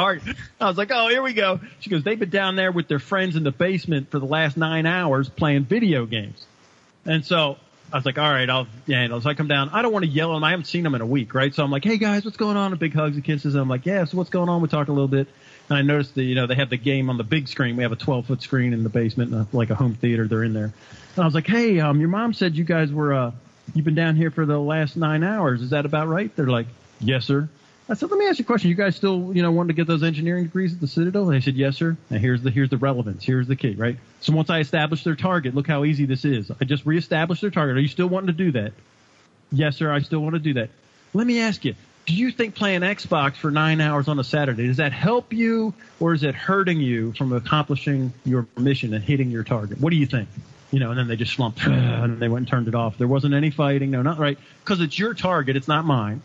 [0.59, 1.59] I was like, oh, here we go.
[1.79, 4.57] She goes, they've been down there with their friends in the basement for the last
[4.57, 6.43] nine hours playing video games.
[7.05, 7.57] And so
[7.91, 9.21] I was like, all right, I'll handle.
[9.21, 9.69] So I come down.
[9.69, 10.43] I don't want to yell at them.
[10.43, 11.53] I haven't seen them in a week, right?
[11.53, 12.71] So I'm like, hey guys, what's going on?
[12.71, 13.53] And big hugs and kisses.
[13.55, 14.61] And I'm like, yeah, so what's going on?
[14.61, 15.27] We talk a little bit.
[15.69, 17.75] And I noticed that, you know, they have the game on the big screen.
[17.75, 20.27] We have a 12 foot screen in the basement, uh, like a home theater.
[20.27, 20.73] They're in there.
[21.15, 23.31] And I was like, hey, um, your mom said you guys were, uh,
[23.73, 25.61] you've been down here for the last nine hours.
[25.61, 26.35] Is that about right?
[26.35, 26.67] They're like,
[26.99, 27.49] yes, sir.
[27.87, 28.69] I said, let me ask you a question.
[28.69, 31.29] You guys still, you know, wanting to get those engineering degrees at the Citadel?
[31.29, 31.95] And they said, yes, sir.
[32.09, 33.23] And here's the, here's the relevance.
[33.23, 33.97] Here's the key, right?
[34.21, 36.49] So once I establish their target, look how easy this is.
[36.59, 37.77] I just reestablished their target.
[37.77, 38.73] Are you still wanting to do that?
[39.51, 39.91] Yes, sir.
[39.91, 40.69] I still want to do that.
[41.13, 41.75] Let me ask you,
[42.07, 45.73] do you think playing Xbox for nine hours on a Saturday does that help you
[45.99, 49.79] or is it hurting you from accomplishing your mission and hitting your target?
[49.79, 50.29] What do you think?
[50.71, 52.97] You know, and then they just slumped and they went and turned it off.
[52.97, 53.91] There wasn't any fighting.
[53.91, 54.37] No, not right.
[54.63, 55.55] Because it's your target.
[55.55, 56.21] It's not mine.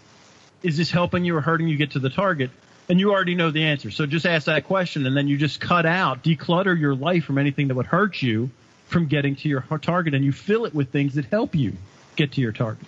[0.63, 2.51] Is this helping you or hurting you get to the target?
[2.89, 3.91] And you already know the answer.
[3.91, 7.39] So just ask that question and then you just cut out, declutter your life from
[7.39, 8.51] anything that would hurt you
[8.87, 11.75] from getting to your target and you fill it with things that help you
[12.17, 12.87] get to your target.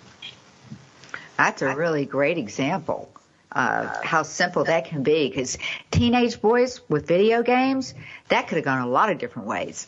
[1.37, 3.09] That's a really great example
[3.51, 5.57] of how simple that can be because
[5.91, 7.93] teenage boys with video games,
[8.27, 9.87] that could have gone a lot of different ways.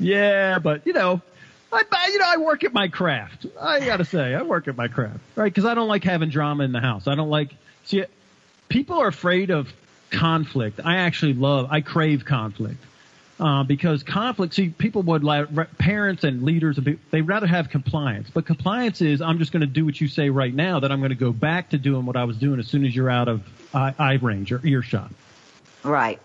[0.00, 1.20] Yeah, but you know,
[1.74, 3.46] I, you know, I work at my craft.
[3.60, 5.52] I gotta say, I work at my craft, right?
[5.52, 7.06] Because I don't like having drama in the house.
[7.06, 7.54] I don't like,
[7.84, 8.04] see,
[8.68, 9.72] people are afraid of
[10.10, 10.80] conflict.
[10.84, 12.84] I actually love, I crave conflict
[13.40, 14.54] uh, because conflict.
[14.54, 15.48] See, people would like
[15.78, 16.78] parents and leaders.
[17.10, 20.30] They rather have compliance, but compliance is I'm just going to do what you say
[20.30, 20.80] right now.
[20.80, 22.94] That I'm going to go back to doing what I was doing as soon as
[22.94, 23.42] you're out of
[23.74, 25.10] eye, eye range or earshot.
[25.82, 26.20] Right.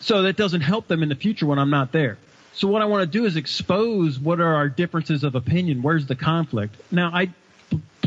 [0.00, 2.18] So that doesn't help them in the future when I'm not there.
[2.56, 5.82] So what I want to do is expose what are our differences of opinion.
[5.82, 6.74] Where's the conflict?
[6.90, 7.28] Now I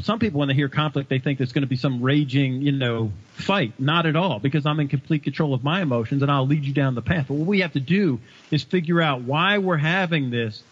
[0.02, 2.72] some people when they hear conflict they think there's going to be some raging you
[2.72, 3.74] know fight.
[3.80, 6.74] Not at all because i'm in complete control of my emotions and i'll lead you
[6.74, 7.26] down the path.
[7.28, 8.20] But what we have to do
[8.50, 10.64] is figure out why we're having this.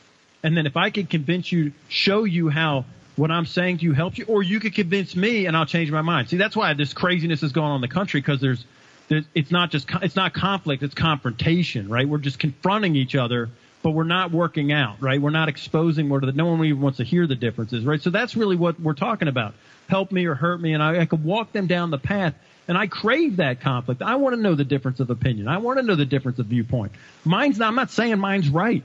[0.42, 3.94] And then if i can convince you show you how what i'm saying to you
[3.94, 6.30] helps you or you could convince me and i'll change my mind.
[6.30, 8.66] See that's why this craziness is going on in the country because there's,
[9.08, 12.10] there's it's not just it's not conflict it's confrontation right?
[12.10, 13.52] We're just confronting each other
[13.88, 15.22] but we're not working out, right?
[15.22, 18.02] We're not exposing more to the, no one even wants to hear the differences, right?
[18.02, 19.54] So that's really what we're talking about.
[19.88, 20.74] Help me or hurt me.
[20.74, 22.34] And I, I could walk them down the path
[22.68, 24.02] and I crave that conflict.
[24.02, 25.48] I want to know the difference of opinion.
[25.48, 26.92] I want to know the difference of viewpoint.
[27.24, 28.84] Mine's not, I'm not saying mine's right,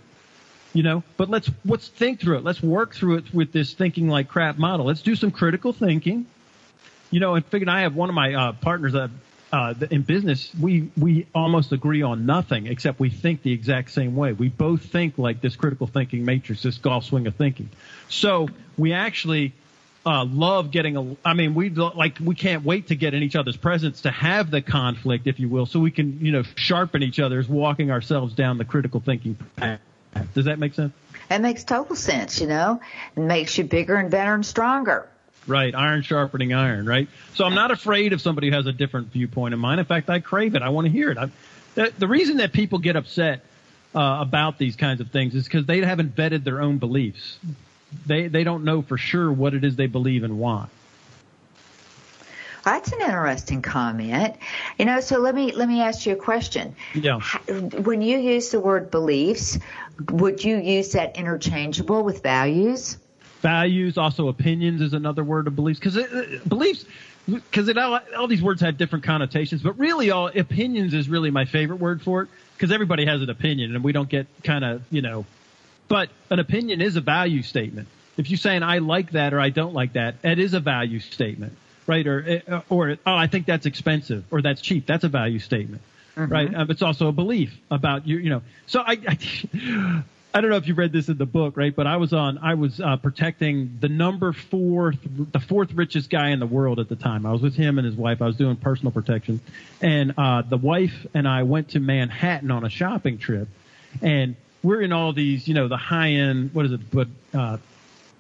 [0.73, 2.45] you know, but let's, let's think through it.
[2.45, 4.87] Let's work through it with this thinking like crap model.
[4.87, 6.27] Let's do some critical thinking
[7.11, 9.09] you know, and figured I have one of my uh, partners, uh,
[9.53, 14.17] uh, in business, we we almost agree on nothing except we think the exact same
[14.17, 14.33] way.
[14.33, 17.69] We both think like this critical thinking matrix, this golf swing of thinking.
[18.09, 18.49] So
[18.79, 19.53] we actually
[20.07, 21.17] uh, love getting a.
[21.23, 24.51] I mean, we like we can't wait to get in each other's presence to have
[24.51, 28.33] the conflict, if you will, so we can you know sharpen each other's walking ourselves
[28.33, 29.81] down the critical thinking path.
[30.35, 30.95] Does that make sense?
[31.31, 32.81] It makes total sense, you know.
[33.17, 35.09] It makes you bigger and better and stronger.
[35.47, 37.09] Right, iron sharpening iron, right?
[37.35, 39.81] So I'm not afraid of somebody who has a different viewpoint of mine.
[39.81, 40.63] In fact, I crave it.
[40.63, 41.19] I want to hear it.
[41.19, 41.31] I,
[41.75, 43.45] the, the reason that people get upset
[43.95, 47.39] uh, about these kinds of things is because they haven't vetted their own beliefs.
[48.07, 50.69] They they don't know for sure what it is they believe and why.
[52.65, 54.37] That's an interesting comment.
[54.79, 56.77] You know, so let me let me ask you a question.
[56.95, 57.21] Yeah.
[57.49, 59.59] When you use the word beliefs,
[60.11, 62.97] would you use that interchangeable with values?
[63.43, 65.97] Values, also opinions is another word of beliefs because
[66.47, 66.85] beliefs
[67.27, 71.45] because all, all these words have different connotations, but really all opinions is really my
[71.45, 74.83] favorite word for it because everybody has an opinion and we don't get kind of,
[74.91, 75.27] you know,
[75.89, 77.89] but an opinion is a value statement.
[78.17, 81.01] If you're saying I like that or I don't like that, it is a value
[81.01, 82.07] statement right?
[82.07, 84.87] Or, uh, or, oh, I think that's expensive or that's cheap.
[84.87, 85.83] That's a value statement,
[86.17, 86.33] mm-hmm.
[86.33, 86.55] right?
[86.55, 88.43] Um, it's also a belief about you, you know.
[88.67, 90.03] So I, I,
[90.35, 91.75] I, don't know if you read this in the book, right?
[91.75, 96.31] But I was on, I was uh, protecting the number four, the fourth richest guy
[96.31, 97.27] in the world at the time.
[97.27, 98.23] I was with him and his wife.
[98.23, 99.41] I was doing personal protection,
[99.81, 103.49] and uh, the wife and I went to Manhattan on a shopping trip,
[104.01, 107.59] and we're in all these, you know, the high end, what is it, but uh,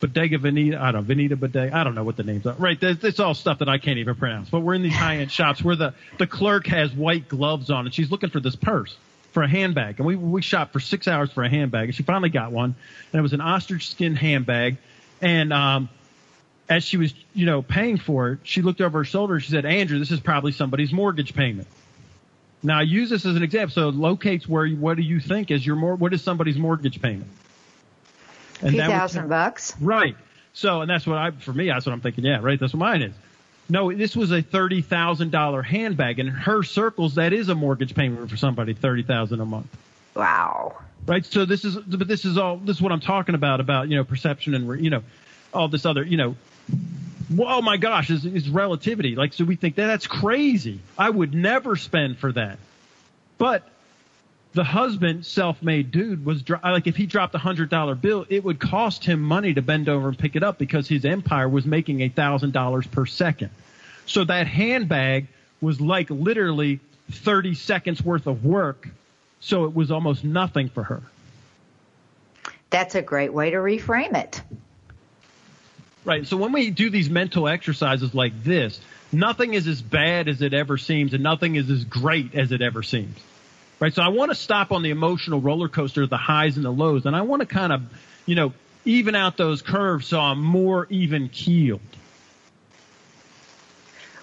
[0.02, 2.54] Bodega Veneta, I don't know, Veneta Bodega, I don't know what the names are.
[2.54, 4.50] Right, it's all stuff that I can't even pronounce.
[4.50, 7.86] But we're in these high end shops where the the clerk has white gloves on
[7.86, 8.96] and she's looking for this purse
[9.32, 12.02] for a handbag, and we we shopped for six hours for a handbag, and she
[12.02, 12.74] finally got one,
[13.12, 14.76] and it was an ostrich skin handbag,
[15.20, 15.88] and um,
[16.68, 19.50] as she was you know paying for it, she looked over her shoulder and she
[19.50, 21.66] said, Andrew, this is probably somebody's mortgage payment.
[22.62, 25.50] Now I use this as an example, so it locates where what do you think
[25.50, 27.30] is your more what is somebody's mortgage payment?
[28.60, 29.74] And A few thousand bucks.
[29.80, 30.16] Right.
[30.54, 32.24] So, and that's what I, for me, that's what I'm thinking.
[32.24, 32.60] Yeah, right.
[32.60, 33.14] That's what mine is.
[33.72, 37.54] No, this was a thirty thousand dollar handbag, and in her circles, that is a
[37.54, 39.74] mortgage payment for somebody, thirty thousand a month.
[40.14, 40.76] Wow.
[41.06, 41.24] Right.
[41.24, 42.58] So this is, but this is all.
[42.58, 43.60] This is what I'm talking about.
[43.60, 45.02] About you know perception and you know
[45.54, 46.36] all this other you know.
[47.38, 49.16] Oh my gosh, is is relativity.
[49.16, 50.80] Like so, we think that that's crazy.
[50.98, 52.58] I would never spend for that.
[53.38, 53.66] But
[54.54, 58.60] the husband, self-made dude, was like if he dropped a hundred dollar bill, it would
[58.60, 62.02] cost him money to bend over and pick it up because his empire was making
[62.02, 63.50] a thousand dollars per second.
[64.06, 65.28] So that handbag
[65.60, 66.80] was like literally
[67.10, 68.88] 30 seconds worth of work.
[69.40, 71.02] So it was almost nothing for her.
[72.68, 74.42] That's a great way to reframe it.
[76.04, 76.26] Right.
[76.26, 78.80] So when we do these mental exercises like this,
[79.12, 82.60] nothing is as bad as it ever seems and nothing is as great as it
[82.60, 83.16] ever seems
[83.82, 83.92] right?
[83.92, 87.04] So I want to stop on the emotional roller coaster, the highs and the lows,
[87.04, 87.82] and I want to kind of,
[88.26, 88.52] you know,
[88.84, 91.80] even out those curves so I'm more even keeled.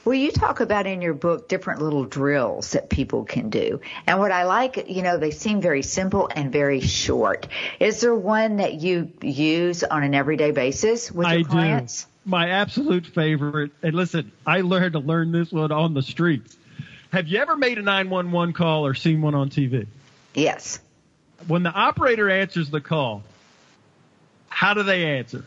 [0.06, 3.82] Well, you talk about in your book different little drills that people can do.
[4.08, 7.46] And what I like, you know, they seem very simple and very short.
[7.82, 12.04] Is there one that you use on an everyday basis with your I clients?
[12.04, 12.10] Do.
[12.26, 16.56] My absolute favorite, and listen, I learned to learn this one on the streets.
[17.12, 19.88] Have you ever made a 911 call or seen one on TV?
[20.34, 20.80] Yes.
[21.48, 23.24] When the operator answers the call,
[24.50, 25.46] how do they answer?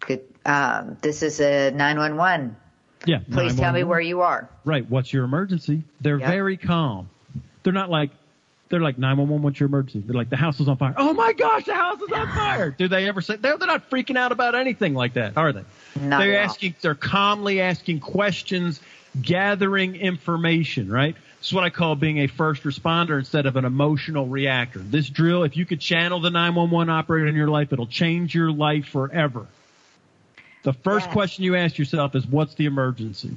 [0.00, 0.22] Good.
[0.44, 2.56] Um, this is a 911.
[3.06, 3.20] Yeah.
[3.30, 4.48] Please tell me where you are.
[4.64, 4.88] Right.
[4.88, 5.84] What's your emergency?
[6.00, 6.28] They're yep.
[6.28, 7.08] very calm.
[7.62, 8.10] They're not like,
[8.68, 9.42] they're like 911.
[9.42, 10.02] What's your emergency?
[10.04, 10.94] They're like the house is on fire.
[10.96, 12.70] Oh my gosh, the house is on fire.
[12.70, 15.64] Do they ever say they're, they're not freaking out about anything like that, are they?
[16.00, 16.74] Not they're asking.
[16.80, 18.80] They're calmly asking questions
[19.20, 21.14] gathering information, right?
[21.38, 24.80] This is what I call being a first responder instead of an emotional reactor.
[24.80, 28.52] This drill, if you could channel the 911 operator in your life, it'll change your
[28.52, 29.46] life forever.
[30.62, 31.12] The first yeah.
[31.12, 33.36] question you ask yourself is, what's the emergency?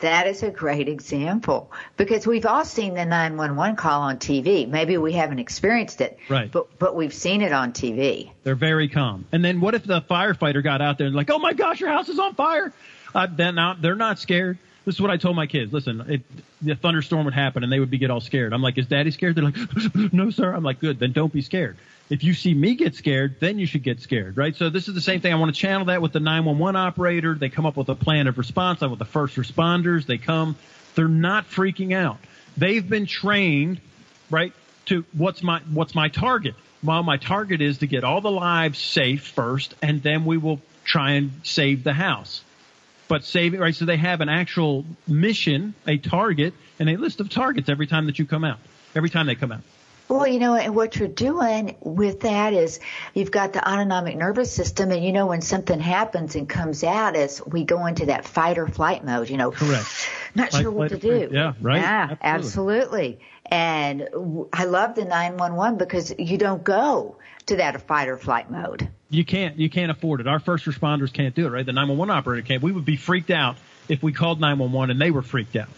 [0.00, 4.68] That is a great example because we've all seen the 911 call on TV.
[4.68, 6.50] Maybe we haven't experienced it, right?
[6.52, 8.30] But but we've seen it on TV.
[8.44, 9.24] They're very calm.
[9.32, 11.88] And then what if the firefighter got out there and like, oh my gosh, your
[11.88, 12.74] house is on fire?
[13.14, 14.58] Uh, they're not, they're not scared.
[14.86, 15.72] This is what I told my kids.
[15.72, 16.22] Listen, it,
[16.62, 18.52] the thunderstorm would happen and they would be get all scared.
[18.52, 19.34] I'm like, is daddy scared?
[19.34, 19.56] They're like,
[20.12, 20.52] no, sir.
[20.52, 21.00] I'm like, good.
[21.00, 21.76] Then don't be scared.
[22.08, 24.54] If you see me get scared, then you should get scared, right?
[24.54, 25.32] So this is the same thing.
[25.32, 27.34] I want to channel that with the 911 operator.
[27.34, 28.80] They come up with a plan of response.
[28.80, 30.06] I'm with the first responders.
[30.06, 30.54] They come.
[30.94, 32.18] They're not freaking out.
[32.56, 33.80] They've been trained,
[34.30, 34.52] right,
[34.86, 36.54] to what's my, what's my target?
[36.84, 40.60] Well, my target is to get all the lives safe first and then we will
[40.84, 42.42] try and save the house
[43.08, 43.74] but saving, right?
[43.74, 48.06] So they have an actual mission, a target, and a list of targets every time
[48.06, 48.58] that you come out,
[48.94, 49.62] every time they come out.
[50.08, 52.78] Well, you know, and what you're doing with that is
[53.12, 57.16] you've got the autonomic nervous system, and you know when something happens and comes out,
[57.16, 59.28] as we go into that fight or flight mode.
[59.28, 60.08] You know, correct.
[60.36, 61.34] Not Fight, sure what to flight, do.
[61.34, 61.80] Yeah, right.
[61.80, 63.18] Yeah, absolutely.
[63.46, 68.50] And w- I love the 911 because you don't go to that fight or flight
[68.50, 68.88] mode.
[69.08, 70.26] You can't you can't afford it.
[70.26, 71.64] Our first responders can't do it, right?
[71.64, 72.62] The 911 operator can't.
[72.62, 73.56] We would be freaked out
[73.88, 75.68] if we called 911 and they were freaked out.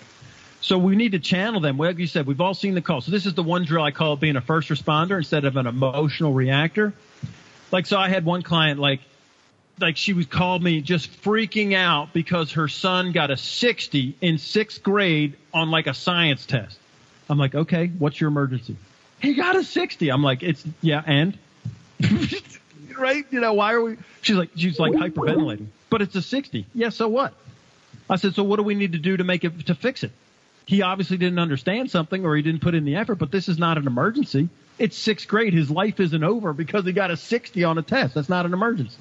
[0.61, 1.77] So we need to channel them.
[1.77, 3.01] Like you said, we've all seen the call.
[3.01, 5.67] So this is the one drill I call being a first responder instead of an
[5.67, 6.95] emotional reactor.
[7.71, 9.01] Like so I had one client like
[9.81, 14.39] like she was called me just freaking out because her son got a 60 in
[14.39, 16.79] sixth grade on like a science test.
[17.31, 18.77] I'm like, okay, what's your emergency?
[19.21, 20.09] He got a 60.
[20.11, 21.39] I'm like, it's yeah, and
[22.97, 23.25] right?
[23.31, 23.97] You know, why are we?
[24.23, 26.67] She's like, she's like hyperventilating, but it's a 60.
[26.75, 27.35] Yeah, so what?
[28.11, 30.13] I said, so what do we need to do to make it to fix it?
[30.65, 33.59] He obviously didn't understand something or he didn't put in the effort, but this is
[33.59, 34.49] not an emergency.
[34.79, 35.53] It's sixth grade.
[35.53, 38.15] His life isn't over because he got a 60 on a test.
[38.15, 38.99] That's not an emergency.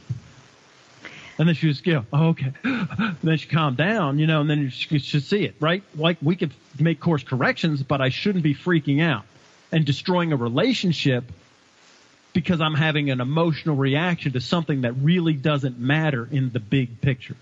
[1.38, 2.52] And then she was, oh, okay.
[2.64, 5.84] And then she calmed down, you know, and then she should see it, right?
[5.96, 9.24] Like we could make course corrections, but I shouldn't be freaking out
[9.72, 11.26] and destroying a relationship
[12.38, 17.02] because I'm having an emotional reaction to something that really doesn't matter in the big
[17.02, 17.36] picture.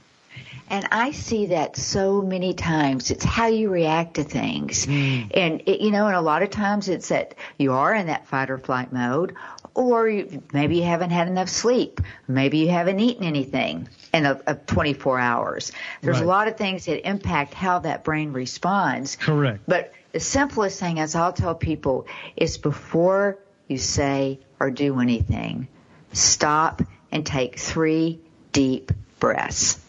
[0.70, 3.12] And I see that so many times.
[3.12, 4.86] It's how you react to things.
[4.86, 5.32] Mm.
[5.34, 8.26] And, it, you know, and a lot of times it's that you are in that
[8.28, 9.36] fight or flight mode,
[9.74, 12.00] or you, maybe you haven't had enough sleep.
[12.30, 15.74] Maybe you haven't eaten anything in a, a 24 hours.
[16.04, 16.24] There's Right.
[16.24, 19.18] a lot of things that impact how that brain responds.
[19.18, 19.60] Correct.
[19.68, 25.68] But the simplest thing, as I'll tell people, is before you say or do anything,
[26.13, 28.20] stop and take three
[28.51, 29.80] deep breaths.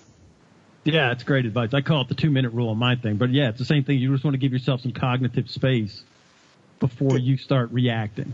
[0.84, 1.74] Yeah, it's great advice.
[1.74, 3.82] I call it the two minute rule on my thing, but yeah, it's the same
[3.82, 3.98] thing.
[3.98, 6.02] You just want to give yourself some cognitive space
[6.78, 8.32] before you start reacting.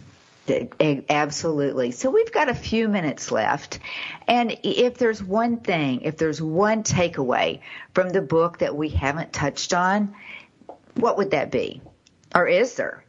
[1.08, 1.92] Absolutely.
[1.92, 3.78] So we've got a few minutes left.
[4.26, 7.60] And if there's one thing, if there's one takeaway
[7.94, 10.14] from the book that we haven't touched on,
[10.96, 11.80] what would that be?
[12.34, 13.01] Or is there?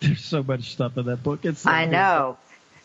[0.00, 1.44] There's so much stuff in that book.
[1.44, 2.36] It's I know.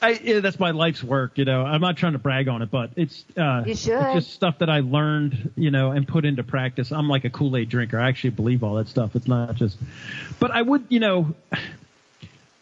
[0.03, 1.63] I, yeah, that's my life's work, you know.
[1.63, 4.01] I'm not trying to brag on it, but it's uh, You should.
[4.01, 6.91] it's just stuff that I learned, you know, and put into practice.
[6.91, 7.99] I'm like a Kool Aid drinker.
[7.99, 9.15] I actually believe all that stuff.
[9.15, 9.77] It's not just,
[10.39, 11.35] but I would, you know,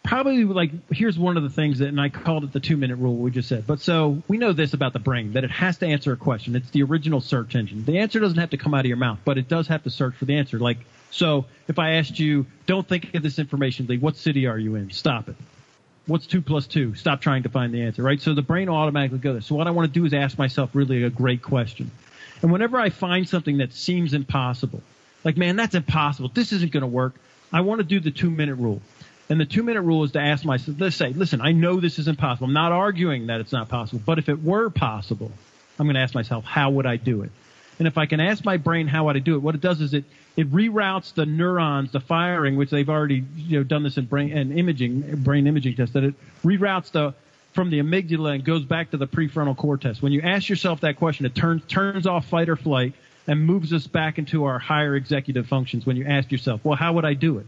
[0.04, 2.98] probably like here's one of the things that, and I called it the two minute
[2.98, 3.16] rule.
[3.16, 5.86] We just said, but so we know this about the brain that it has to
[5.88, 6.58] answer a question.
[6.58, 7.86] It's the original search engine.
[7.86, 9.90] The answer doesn't have to come out of your mouth, but it does have to
[9.90, 10.60] search for the answer.
[10.60, 10.80] Like
[11.12, 13.98] so, if I asked you, don't think of this information, Leigh.
[13.98, 14.92] What city are you in?
[14.92, 15.36] Stop it
[16.10, 16.96] what's two plus two?
[16.96, 18.20] Stop trying to find the answer, right?
[18.20, 19.42] So the brain will automatically go there.
[19.42, 21.92] So what I want to do is ask myself really a great question.
[22.42, 24.82] And whenever I find something that seems impossible,
[25.24, 26.32] like, man, that's impossible.
[26.34, 27.16] This isn't going to work.
[27.52, 28.82] I want to do the two minute rule.
[29.30, 32.00] And the two minute rule is to ask myself, let's say, listen, I know this
[32.00, 32.48] is impossible.
[32.48, 35.32] I'm not arguing that it's not possible, but if it were possible,
[35.78, 37.32] I'm going to ask myself, how would I do it?
[37.78, 39.82] And if I can ask my brain how would I do it, what it does
[39.82, 40.04] is it,
[40.40, 44.32] it reroutes the neurons, the firing, which they've already, you know, done this in brain
[44.32, 46.14] and imaging, brain imaging test, that it
[46.46, 47.14] reroutes the,
[47.52, 50.02] from the amygdala and goes back to the prefrontal cortex.
[50.02, 52.94] When you ask yourself that question, it turns, turns off fight or flight
[53.28, 56.94] and moves us back into our higher executive functions when you ask yourself, well, how
[56.94, 57.48] would I do it?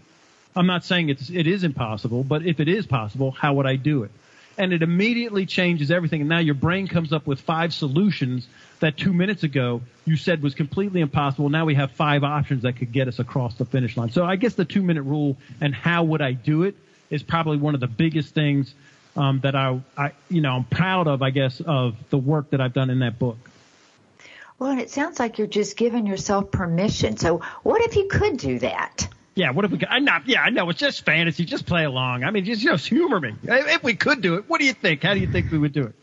[0.54, 3.78] I'm not saying it's, it is impossible, but if it is possible, how would I
[3.78, 4.12] do it?
[4.58, 6.22] And it immediately changes everything.
[6.22, 8.48] And now your brain comes up with five solutions
[8.80, 11.50] that two minutes ago you said was completely impossible.
[11.50, 14.12] Now we have five options that could get us across the finish line.
[14.12, 16.76] So I guess the two minute rule and how would I do it
[17.10, 18.74] is probably one of the biggest things
[19.16, 22.62] um, that I, I, you know, I'm proud of, I guess, of the work that
[22.62, 23.38] I've done in that book.
[24.58, 27.18] Well, and it sounds like you're just giving yourself permission.
[27.18, 29.08] So what if you could do that?
[29.34, 29.88] Yeah, what if we could?
[29.90, 30.28] I'm not.
[30.28, 31.46] Yeah, I know it's just fantasy.
[31.46, 32.24] Just play along.
[32.24, 33.36] I mean, just humor me.
[33.44, 35.04] If we could do it, what do you think?
[35.04, 35.96] How do you think we would do it?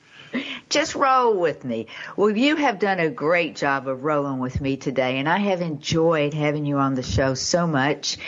[0.68, 1.86] Just roll with me.
[2.16, 5.62] Well, you have done a great job of rolling with me today, and I have
[5.62, 8.18] enjoyed having you on the show so much.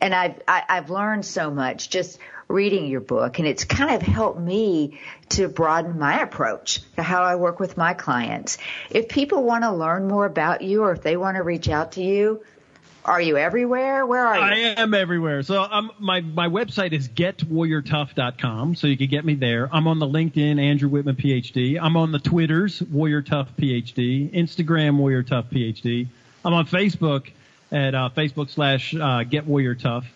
[0.00, 4.02] And I've I, I've learned so much just reading your book, and it's kind of
[4.02, 5.00] helped me
[5.30, 8.58] to broaden my approach to how I work with my clients.
[8.90, 11.92] If people want to learn more about you, or if they want to reach out
[11.92, 12.42] to you,
[13.06, 14.04] are you everywhere?
[14.04, 14.42] Where are you?
[14.42, 15.42] I am everywhere.
[15.42, 19.68] So um, my my website is getwarriortough.com, so you can get me there.
[19.72, 21.78] I'm on the LinkedIn Andrew Wittman PhD.
[21.80, 26.08] I'm on the Twitters Warrior Tough PhD, Instagram Warrior Tough PhD.
[26.44, 27.30] I'm on Facebook
[27.70, 30.06] at uh, Facebook slash uh, Get Warrior Tough.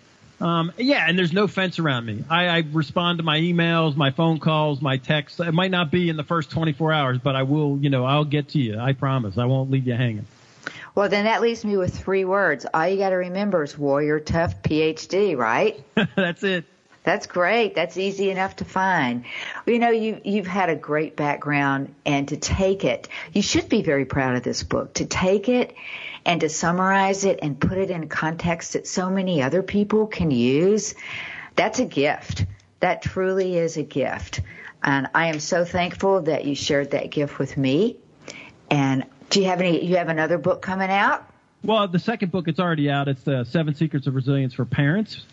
[0.41, 2.24] Um, yeah, and there's no fence around me.
[2.30, 5.38] I, I respond to my emails, my phone calls, my texts.
[5.38, 7.78] It might not be in the first 24 hours, but I will.
[7.78, 8.78] You know, I'll get to you.
[8.78, 9.36] I promise.
[9.36, 10.26] I won't leave you hanging.
[10.95, 12.66] Well, then that leaves me with three words.
[12.72, 15.82] All you got to remember is Warrior Tough PhD, right?
[16.16, 16.64] That's it.
[17.03, 17.74] That's great.
[17.74, 19.24] That's easy enough to find.
[19.66, 23.82] You know, you, you've had a great background and to take it, you should be
[23.82, 24.95] very proud of this book.
[24.95, 25.74] To take it
[26.26, 30.30] and to summarize it and put it in context that so many other people can
[30.30, 30.95] use,
[31.57, 32.45] that's a gift.
[32.80, 34.43] That truly is a gift.
[34.82, 37.97] And I am so thankful that you shared that gift with me.
[38.70, 41.24] And do you have any, you have another book coming out?
[41.62, 43.09] Well, the second book, it's already out.
[43.09, 45.24] It's the Seven Secrets of Resilience for Parents.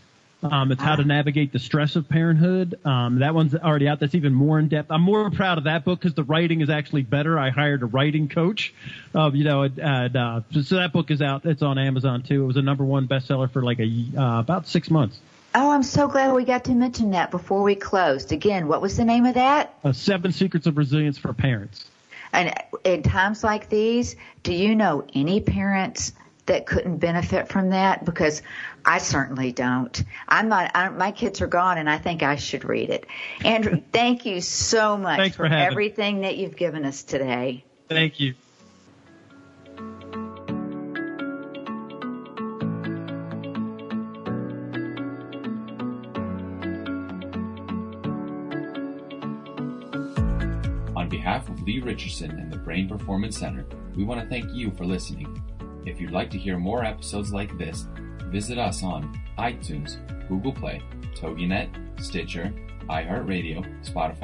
[0.44, 2.80] Um, it's how to navigate the stress of parenthood.
[2.86, 4.00] Um, that one's already out.
[4.00, 4.92] That's even more in depth.
[4.92, 7.40] I'm more proud of that book because the writing is actually better.
[7.40, 8.72] I hired a writing coach.
[9.16, 11.46] Uh, you know, and, uh, so that book is out.
[11.46, 12.44] It's on Amazon too.
[12.44, 15.18] It was a number one bestseller for like a uh, about six months.
[15.56, 18.32] Oh, I'm so glad we got to mention that before we closed.
[18.32, 19.74] Again, what was the name of that?
[19.84, 21.86] Uh, Seven Secrets of Resilience for Parents.
[22.34, 22.54] And
[22.84, 26.14] in times like these, do you know any parents
[26.46, 28.06] that couldn't benefit from that?
[28.06, 28.42] Because
[28.86, 30.04] I certainly don't.
[30.28, 30.72] I'm not.
[30.74, 33.06] I, my kids are gone, and I think I should read it.
[33.44, 37.64] Andrew, thank you so much Thanks for, for everything that you've given us today.
[37.90, 38.36] Thank you.
[51.38, 53.64] Behalf of Leigh Richardson and the Brain Performance Center,
[53.96, 55.40] we want to thank you for listening.
[55.86, 57.86] If you'd like to hear more episodes like this,
[58.24, 60.82] visit us on iTunes, Google Play,
[61.14, 62.52] TogiNet, Stitcher,
[62.90, 64.20] iHeartRadio, Spotify,